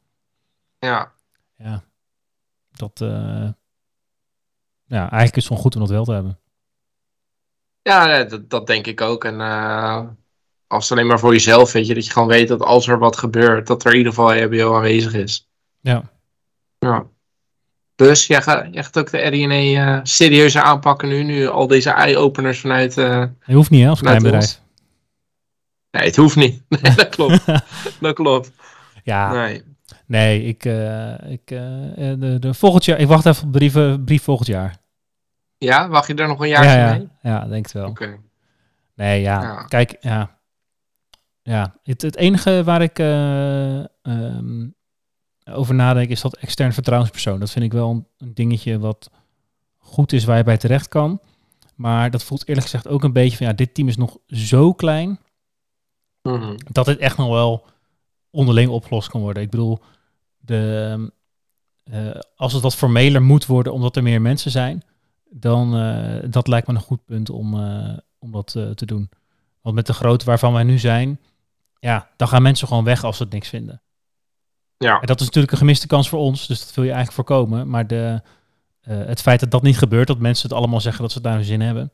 ja. 0.78 1.12
Ja, 1.56 1.84
dat, 2.70 2.98
ja, 4.84 5.00
eigenlijk 5.00 5.36
is 5.36 5.44
het 5.44 5.46
gewoon 5.46 5.62
goed 5.62 5.74
om 5.74 5.80
dat 5.80 5.90
wel 5.90 6.04
te 6.04 6.12
hebben. 6.12 6.38
Ja, 7.82 8.24
dat, 8.24 8.50
dat 8.50 8.66
denk 8.66 8.86
ik 8.86 9.00
ook. 9.00 9.24
En 9.24 9.36
als 10.68 10.92
alleen 10.92 11.06
maar 11.06 11.18
voor 11.18 11.32
jezelf, 11.32 11.72
weet 11.72 11.86
je, 11.86 11.94
dat 11.94 12.06
je 12.06 12.12
gewoon 12.12 12.28
weet 12.28 12.48
dat 12.48 12.60
als 12.62 12.88
er 12.88 12.98
wat 12.98 13.16
gebeurt, 13.16 13.66
dat 13.66 13.84
er 13.84 13.90
in 13.90 13.96
ieder 13.96 14.12
geval 14.12 14.32
EHBO 14.32 14.74
aanwezig 14.76 15.14
is. 15.14 15.48
Ja. 15.80 16.02
Ja. 16.78 17.06
Dus 17.94 18.26
jij 18.26 18.42
gaat, 18.42 18.66
jij 18.74 18.82
gaat 18.84 18.98
ook 18.98 19.10
de 19.10 19.18
RINE 19.18 19.76
eh 19.80 20.00
serieuzer 20.02 20.62
aanpakken 20.62 21.08
nu, 21.08 21.22
nu 21.22 21.46
al 21.46 21.66
deze 21.66 21.90
eye-openers 21.90 22.60
vanuit... 22.60 22.98
eh, 22.98 23.24
Je 23.44 23.54
hoeft 23.54 23.70
niet 23.70 23.82
hè, 23.82 23.88
als 23.88 24.00
klein 24.00 24.22
bedrijf. 24.22 24.42
ons. 24.44 24.60
Nee, 25.90 26.04
het 26.04 26.16
hoeft 26.16 26.36
niet. 26.36 26.62
Nee, 26.82 26.94
dat 26.94 27.08
klopt. 27.08 27.44
dat 28.00 28.14
klopt. 28.14 28.50
Ja, 29.02 29.32
Nee. 29.32 29.62
Nee, 30.06 30.42
ik, 30.44 30.64
eh, 30.64 31.30
ik 31.30 31.50
eh, 31.50 31.58
de, 31.96 32.36
de 32.40 32.54
volgend 32.54 32.84
jaar. 32.84 32.98
Ik 32.98 33.06
wacht 33.06 33.26
even 33.26 33.46
op 33.46 33.52
brieven, 33.52 34.04
brief 34.04 34.22
volgend 34.22 34.48
jaar. 34.48 34.76
Ja, 35.58 35.88
wacht 35.88 36.06
je 36.06 36.14
daar 36.14 36.28
nog 36.28 36.40
een 36.40 36.48
jaar 36.48 36.64
ja, 36.64 36.74
ja, 36.86 36.92
mee? 36.92 37.08
ja, 37.22 37.46
denk 37.46 37.64
het 37.64 37.74
wel. 37.74 37.88
Oké. 37.88 38.18
Nee, 38.94 39.20
ja, 39.20 39.42
Ja. 39.42 39.62
kijk, 39.62 39.96
ja, 40.00 40.37
ja. 41.48 41.74
Het, 41.82 42.02
het 42.02 42.16
enige 42.16 42.64
waar 42.64 42.82
ik 42.82 42.98
eh, 42.98 43.78
ehm, 44.02 44.68
over 45.44 45.74
nadenk 45.74 46.08
is 46.08 46.20
dat 46.20 46.36
extern 46.36 46.72
vertrouwenspersoon. 46.72 47.40
Dat 47.40 47.50
vind 47.50 47.64
ik 47.64 47.72
wel 47.72 48.08
een, 48.18 48.34
dingetje 48.34 48.78
wat 48.78 49.10
goed 49.76 50.12
is 50.12 50.24
waar 50.24 50.36
je 50.36 50.44
bij 50.44 50.56
terecht 50.56 50.88
kan. 50.88 51.20
Maar 51.74 52.10
dat 52.10 52.24
voelt 52.24 52.48
eerlijk 52.48 52.66
gezegd 52.66 52.88
ook 52.88 53.04
een 53.04 53.12
beetje 53.12 53.36
van 53.36 53.46
ja, 53.46 53.52
dit 53.52 53.74
team 53.74 53.88
is 53.88 53.96
nog 53.96 54.18
zo 54.26 54.72
klein 54.72 55.18
Mhm. 56.22 56.56
dat 56.72 56.86
dit 56.86 56.98
echt 56.98 57.16
nog 57.16 57.28
wel 57.28 57.66
onderling 58.30 58.70
opgelost 58.70 59.08
kan 59.08 59.20
worden. 59.20 59.42
Ik 59.42 59.50
bedoel, 59.50 59.78
de, 60.38 61.12
eh, 61.84 62.20
als 62.36 62.52
het 62.52 62.62
wat 62.62 62.76
formeler 62.76 63.22
moet 63.22 63.46
worden 63.46 63.72
omdat 63.72 63.96
er 63.96 64.02
meer 64.02 64.20
mensen 64.20 64.50
zijn, 64.50 64.82
dan 65.30 65.76
eh, 65.76 66.30
dat 66.30 66.48
lijkt 66.48 66.66
me 66.66 66.74
een 66.74 66.80
goed 66.80 67.04
punt 67.04 67.30
om, 67.30 67.54
om 68.18 68.32
dat 68.32 68.50
te 68.50 68.86
doen. 68.86 69.10
Want 69.62 69.74
met 69.74 69.86
de 69.86 69.92
grootte 69.92 70.24
waarvan 70.24 70.52
wij 70.52 70.62
nu 70.62 70.78
zijn, 70.78 71.20
ja, 71.78 72.08
dan 72.16 72.28
gaan 72.28 72.42
mensen 72.42 72.68
gewoon 72.68 72.84
weg 72.84 73.04
als 73.04 73.16
ze 73.16 73.22
het 73.22 73.32
niks 73.32 73.48
vinden. 73.48 73.82
Ja. 74.76 75.00
En 75.00 75.06
dat 75.06 75.20
is 75.20 75.26
natuurlijk 75.26 75.52
een 75.52 75.58
gemiste 75.58 75.86
kans 75.86 76.08
voor 76.08 76.18
ons, 76.18 76.46
dus 76.46 76.60
dat 76.66 76.74
wil 76.74 76.84
je 76.84 76.92
eigenlijk 76.92 77.28
voorkomen. 77.28 77.68
Maar 77.68 77.86
de, 77.86 78.22
eh, 78.80 78.96
het 78.98 79.20
feit 79.20 79.40
dat 79.40 79.50
dat 79.50 79.62
niet 79.62 79.78
gebeurt, 79.78 80.06
dat 80.06 80.18
mensen 80.18 80.48
het 80.48 80.58
allemaal 80.58 80.80
zeggen 80.80 81.02
dat 81.02 81.10
ze 81.12 81.18
het 81.18 81.26
naar 81.26 81.36
hun 81.36 81.44
zin 81.44 81.60
hebben, 81.60 81.92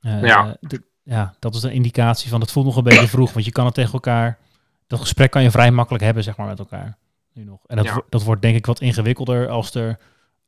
eh, 0.00 0.22
Ja. 0.22 0.56
de- 0.60 0.82
ja, 1.02 1.34
dat 1.38 1.54
is 1.54 1.62
een 1.62 1.72
indicatie 1.72 2.30
van, 2.30 2.40
dat 2.40 2.52
voelt 2.52 2.66
nog 2.66 2.76
een 2.76 2.82
beetje 2.82 3.08
vroeg, 3.08 3.32
want 3.32 3.44
je 3.44 3.52
kan 3.52 3.64
het 3.64 3.74
tegen 3.74 3.92
elkaar, 3.92 4.38
dat 4.86 5.00
gesprek 5.00 5.30
kan 5.30 5.42
je 5.42 5.50
vrij 5.50 5.70
makkelijk 5.70 6.04
hebben, 6.04 6.22
zeg 6.22 6.36
maar, 6.36 6.46
met 6.46 6.58
elkaar. 6.58 6.96
Nu 7.32 7.44
nog. 7.44 7.60
En 7.66 7.76
dat, 7.76 7.84
Ja. 7.86 8.02
dat 8.08 8.22
wordt 8.22 8.42
denk 8.42 8.56
ik 8.56 8.66
wat 8.66 8.80
ingewikkelder 8.80 9.48
als 9.48 9.74
er 9.74 9.98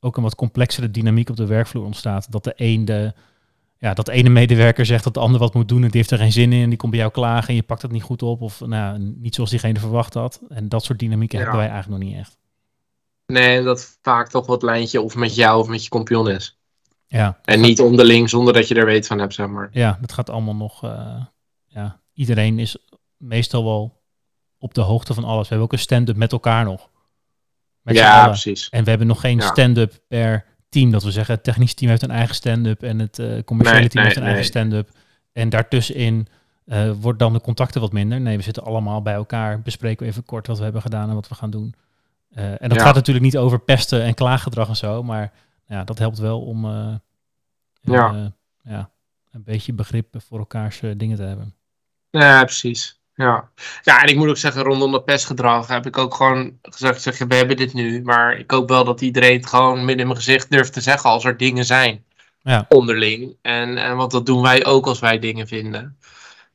ook 0.01 0.17
een 0.17 0.23
wat 0.23 0.35
complexere 0.35 0.91
dynamiek 0.91 1.29
op 1.31 1.37
de 1.37 1.47
werkvloer 1.47 1.85
ontstaat. 1.85 2.33
Dat 2.33 2.45
de 2.45 2.53
een 2.57 2.85
de, 2.85 3.15
ja, 3.79 3.95
dat 3.95 4.09
ene 4.09 4.29
medewerker 4.29 4.87
zegt 4.87 5.05
dat 5.05 5.15
de 5.15 5.21
ander 5.21 5.41
wat 5.41 5.55
moet 5.55 5.69
doen 5.69 5.83
en 5.83 5.89
die 5.89 5.97
heeft 5.97 6.11
er 6.11 6.19
geen 6.19 6.33
zin 6.33 6.53
in 6.53 6.63
en 6.63 6.69
die 6.69 6.79
komt 6.79 6.91
bij 6.91 7.01
jou 7.01 7.13
klagen 7.13 7.49
en 7.49 7.55
je 7.55 7.63
pakt 7.63 7.83
het 7.83 7.91
niet 7.91 8.03
goed 8.03 8.23
op 8.23 8.41
of 8.43 8.61
nou, 8.61 8.99
niet 8.99 9.35
zoals 9.35 9.51
diegene 9.51 9.79
verwacht 9.79 10.15
had. 10.15 10.41
En 10.49 10.69
dat 10.69 10.85
soort 10.85 10.99
dynamieken 10.99 11.39
Ja. 11.39 11.45
hebben 11.45 11.61
wij 11.63 11.71
eigenlijk 11.71 12.03
nog 12.03 12.11
niet 12.11 12.19
echt. 12.21 12.39
Nee, 13.27 13.63
dat 13.63 13.99
vaak 14.03 14.29
toch 14.29 14.47
wat 14.47 14.63
lijntje 14.63 15.01
of 15.01 15.15
met 15.17 15.35
jou 15.35 15.61
of 15.61 15.69
met 15.69 15.83
je 15.83 15.89
kompion 15.89 16.31
is. 16.31 16.59
Ja, 17.07 17.41
En 17.45 17.61
niet 17.61 17.81
onderling 17.81 18.31
zonder 18.31 18.53
dat 18.55 18.69
je 18.69 18.75
er 18.75 18.85
weet 18.87 19.07
van 19.07 19.19
hebt, 19.19 19.35
zeg 19.35 19.47
maar. 19.47 19.69
ja 19.73 19.99
dat 20.01 20.13
gaat 20.13 20.31
allemaal 20.31 20.55
nog. 20.55 20.85
eh, 20.85 21.25
ja, 21.67 22.01
iedereen 22.13 22.59
is 22.59 22.77
meestal 23.17 23.65
wel 23.65 24.03
op 24.59 24.75
de 24.75 24.81
hoogte 24.81 25.15
van 25.15 25.25
alles. 25.25 25.43
We 25.43 25.49
hebben 25.49 25.67
ook 25.67 25.73
een 25.73 25.79
stand-up 25.79 26.17
met 26.17 26.33
elkaar 26.33 26.65
nog. 26.65 26.91
Met 27.83 27.97
ja, 27.97 28.27
precies. 28.27 28.69
En 28.69 28.85
we 28.85 28.89
hebben 28.91 29.07
nog 29.09 29.21
geen 29.21 29.39
Ja. 29.39 29.47
stand-up 29.47 30.01
per 30.09 30.45
team. 30.69 30.91
Dat 30.91 31.03
we 31.03 31.11
zeggen, 31.11 31.35
het 31.35 31.45
technisch 31.45 31.75
team 31.75 31.91
heeft 31.91 32.03
een 32.03 32.11
eigen 32.11 32.35
stand-up 32.35 32.83
en 32.83 32.99
het 32.99 33.19
eh, 33.19 33.43
commerciële 33.45 33.81
Nee, 33.81 33.89
team 33.89 34.05
heeft 34.05 34.17
een 34.17 34.23
nee, 34.23 34.31
eigen 34.33 34.51
stand-up. 34.51 34.91
En 35.33 35.49
daartussenin 35.49 36.27
eh 36.65 36.91
wordt 37.01 37.19
dan 37.19 37.33
de 37.33 37.41
contacten 37.41 37.81
wat 37.81 37.93
minder. 37.93 38.21
Nee, 38.21 38.37
we 38.37 38.43
zitten 38.43 38.63
allemaal 38.63 39.03
bij 39.03 39.15
elkaar, 39.15 39.63
bespreken 39.63 40.03
we 40.05 40.11
even 40.11 40.25
kort 40.25 40.47
wat 40.47 40.59
we 40.59 40.65
hebben 40.65 40.83
gedaan 40.83 41.09
en 41.09 41.15
wat 41.15 41.29
we 41.29 41.35
gaan 41.35 41.51
doen. 41.51 41.75
Eh, 42.31 42.63
en 42.63 42.69
dat 42.69 42.79
Ja. 42.79 42.85
gaat 42.85 42.95
natuurlijk 42.95 43.25
niet 43.25 43.37
over 43.37 43.59
pesten 43.61 44.03
en 44.03 44.15
klaaggedrag 44.15 44.69
en 44.69 44.77
zo, 44.77 45.03
maar 45.03 45.33
ja, 45.69 45.85
dat 45.85 45.99
helpt 45.99 46.19
wel 46.19 46.41
om 46.41 46.67
Ja. 47.81 48.33
ja, 48.63 48.91
een 49.31 49.43
beetje 49.45 49.73
begrip 49.73 50.15
voor 50.29 50.39
elkaars 50.39 50.81
dingen 50.97 51.17
te 51.17 51.23
hebben. 51.23 51.55
Ja, 52.11 52.45
precies. 52.45 53.01
Ja. 53.17 53.49
ja, 53.83 54.03
en 54.03 54.09
ik 54.09 54.17
moet 54.17 54.29
ook 54.29 54.37
zeggen, 54.37 54.63
rondom 54.63 54.93
dat 54.93 55.05
pestgedrag 55.05 55.69
heb 55.69 55.87
ik 55.87 55.99
ook 55.99 56.15
gewoon 56.15 56.59
gezegd, 56.63 57.03
zeg, 57.03 57.19
we 57.19 57.35
hebben 57.35 57.57
dit 57.57 57.75
nu. 57.75 58.03
Maar 58.03 58.39
ik 58.39 58.51
hoop 58.51 58.69
wel 58.69 58.85
dat 58.85 59.01
iedereen 59.01 59.37
het 59.37 59.47
gewoon 59.47 59.79
midden 59.79 59.99
in 59.99 60.07
mijn 60.07 60.17
gezicht 60.17 60.51
durft 60.51 60.73
te 60.73 60.81
zeggen 60.81 61.11
als 61.11 61.25
er 61.25 61.37
dingen 61.37 61.65
zijn. 61.65 62.05
Ja. 62.43 62.67
Onderling. 62.69 63.37
En, 63.43 63.79
en 63.79 63.97
want 63.97 64.11
dat 64.11 64.27
doen 64.27 64.43
wij 64.43 64.65
ook 64.65 64.87
als 64.87 64.99
wij 64.99 65.19
dingen 65.19 65.47
vinden. 65.47 65.99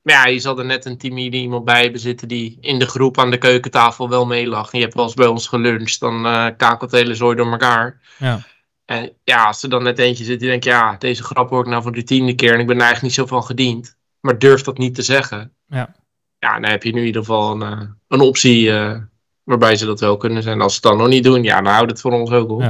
Maar 0.02 0.16
ja, 0.16 0.26
je 0.26 0.40
zal 0.40 0.60
er 0.60 0.66
net 0.66 0.86
een 0.86 0.98
timide 0.98 1.38
iemand 1.38 1.66
bij 1.66 1.82
hebben 1.82 2.00
zitten 2.00 2.28
die 2.28 2.58
in 2.62 2.80
de 2.80 2.86
groep 2.86 3.20
aan 3.20 3.32
de 3.32 3.38
keukentafel 3.38 4.10
wel 4.10 4.26
meelacht. 4.26 4.72
En 4.72 4.78
je 4.78 4.84
hebt 4.84 4.96
wel 4.96 5.06
eens 5.06 5.14
bij 5.14 5.28
ons 5.28 5.48
geluncht, 5.48 6.00
dan 6.00 6.26
eh 6.26 6.48
kakelt 6.58 6.92
hele 6.92 7.16
zooi 7.16 7.36
door 7.36 7.52
elkaar. 7.52 8.02
Ja. 8.18 8.40
En 8.86 9.12
ja, 9.24 9.46
als 9.46 9.64
er 9.64 9.70
dan 9.70 9.84
net 9.84 10.00
eentje 10.00 10.24
zit 10.24 10.40
die 10.40 10.50
denkt, 10.50 10.66
ja, 10.66 10.96
deze 11.00 11.24
grap 11.24 11.50
hoor 11.50 11.64
ik 11.64 11.70
nou 11.70 11.84
voor 11.84 11.92
de 11.92 12.04
tiende 12.04 12.36
keer 12.36 12.54
en 12.54 12.60
ik 12.60 12.68
ben 12.68 12.76
er 12.76 12.82
eigenlijk 12.82 13.18
niet 13.18 13.28
zo 13.28 13.36
van 13.36 13.44
gediend. 13.44 13.98
maar 14.20 14.40
durft 14.40 14.66
dat 14.66 14.78
niet 14.78 14.96
te 14.96 15.02
zeggen. 15.02 15.54
Ja. 15.68 15.96
Ja, 16.42 16.60
dan 16.60 16.70
heb 16.70 16.84
je 16.84 16.94
nu 16.94 17.00
in 17.00 17.06
ieder 17.06 17.22
geval 17.22 17.52
een, 17.52 17.62
eh, 17.62 17.88
een 18.08 18.20
optie 18.20 18.72
eh, 18.72 18.98
waarbij 19.44 19.76
ze 19.76 19.86
dat 19.86 20.00
wel 20.00 20.18
kunnen 20.18 20.44
zijn. 20.44 20.62
Als 20.62 20.74
ze 20.76 20.80
het 20.82 20.90
dan 20.90 20.98
nog 20.98 21.08
niet 21.08 21.24
doen, 21.24 21.44
ja, 21.44 21.62
dan 21.62 21.74
houdt 21.74 21.92
het 21.92 22.02
voor 22.02 22.12
ons 22.12 22.32
ook 22.32 22.50
op. 22.50 22.62
Ja. 22.62 22.68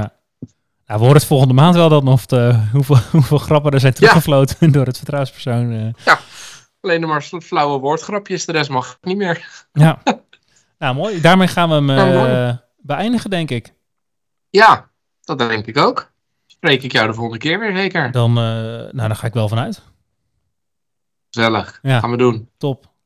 Nou, 0.86 0.98
we 1.00 1.06
horen 1.06 1.14
het 1.14 1.24
volgende 1.24 1.54
maand 1.54 1.74
wel 1.74 1.88
dan 1.88 2.08
of 2.08 2.26
de, 2.26 2.68
hoeveel, 2.72 2.96
hoeveel 3.12 3.38
grappen 3.38 3.72
er 3.72 3.80
zijn 3.80 3.94
teruggefloten 3.94 4.72
door 4.72 4.86
het 4.86 4.96
vertrouwenspersoon. 4.96 5.72
eh. 6.04 6.14
Alleen 6.80 7.00
nog 7.00 7.10
maar 7.10 7.22
flauwe 7.22 7.78
woordgrapjes, 7.78 8.44
de 8.46 8.52
rest 8.52 8.70
mag 8.70 8.98
niet 9.00 9.16
meer. 9.16 9.66
Ja. 9.72 10.02
nou, 10.78 10.94
mooi. 10.94 11.20
Daarmee 11.20 11.48
gaan 11.48 11.68
we 11.68 11.74
hem 11.74 11.90
Ja, 11.90 12.64
beëindigen, 12.78 13.30
denk 13.30 13.50
ik. 13.50 13.74
Ja, 14.50 14.90
dat 15.20 15.38
denk 15.38 15.66
ik 15.66 15.78
ook. 15.78 16.12
Spreek 16.46 16.82
ik 16.82 16.92
jou 16.92 17.06
de 17.06 17.14
volgende 17.14 17.38
keer 17.38 17.58
weer 17.58 17.76
zeker. 17.76 18.10
Dan, 18.10 18.32
nou, 18.32 18.92
daar 18.92 19.16
ga 19.16 19.26
ik 19.26 19.34
wel 19.34 19.48
vanuit. 19.48 19.82
Gezellig. 21.30 21.78
Ja. 21.82 21.98
Gaan 22.00 22.10
we 22.10 22.16
doen. 22.16 22.48
Top. 22.58 22.91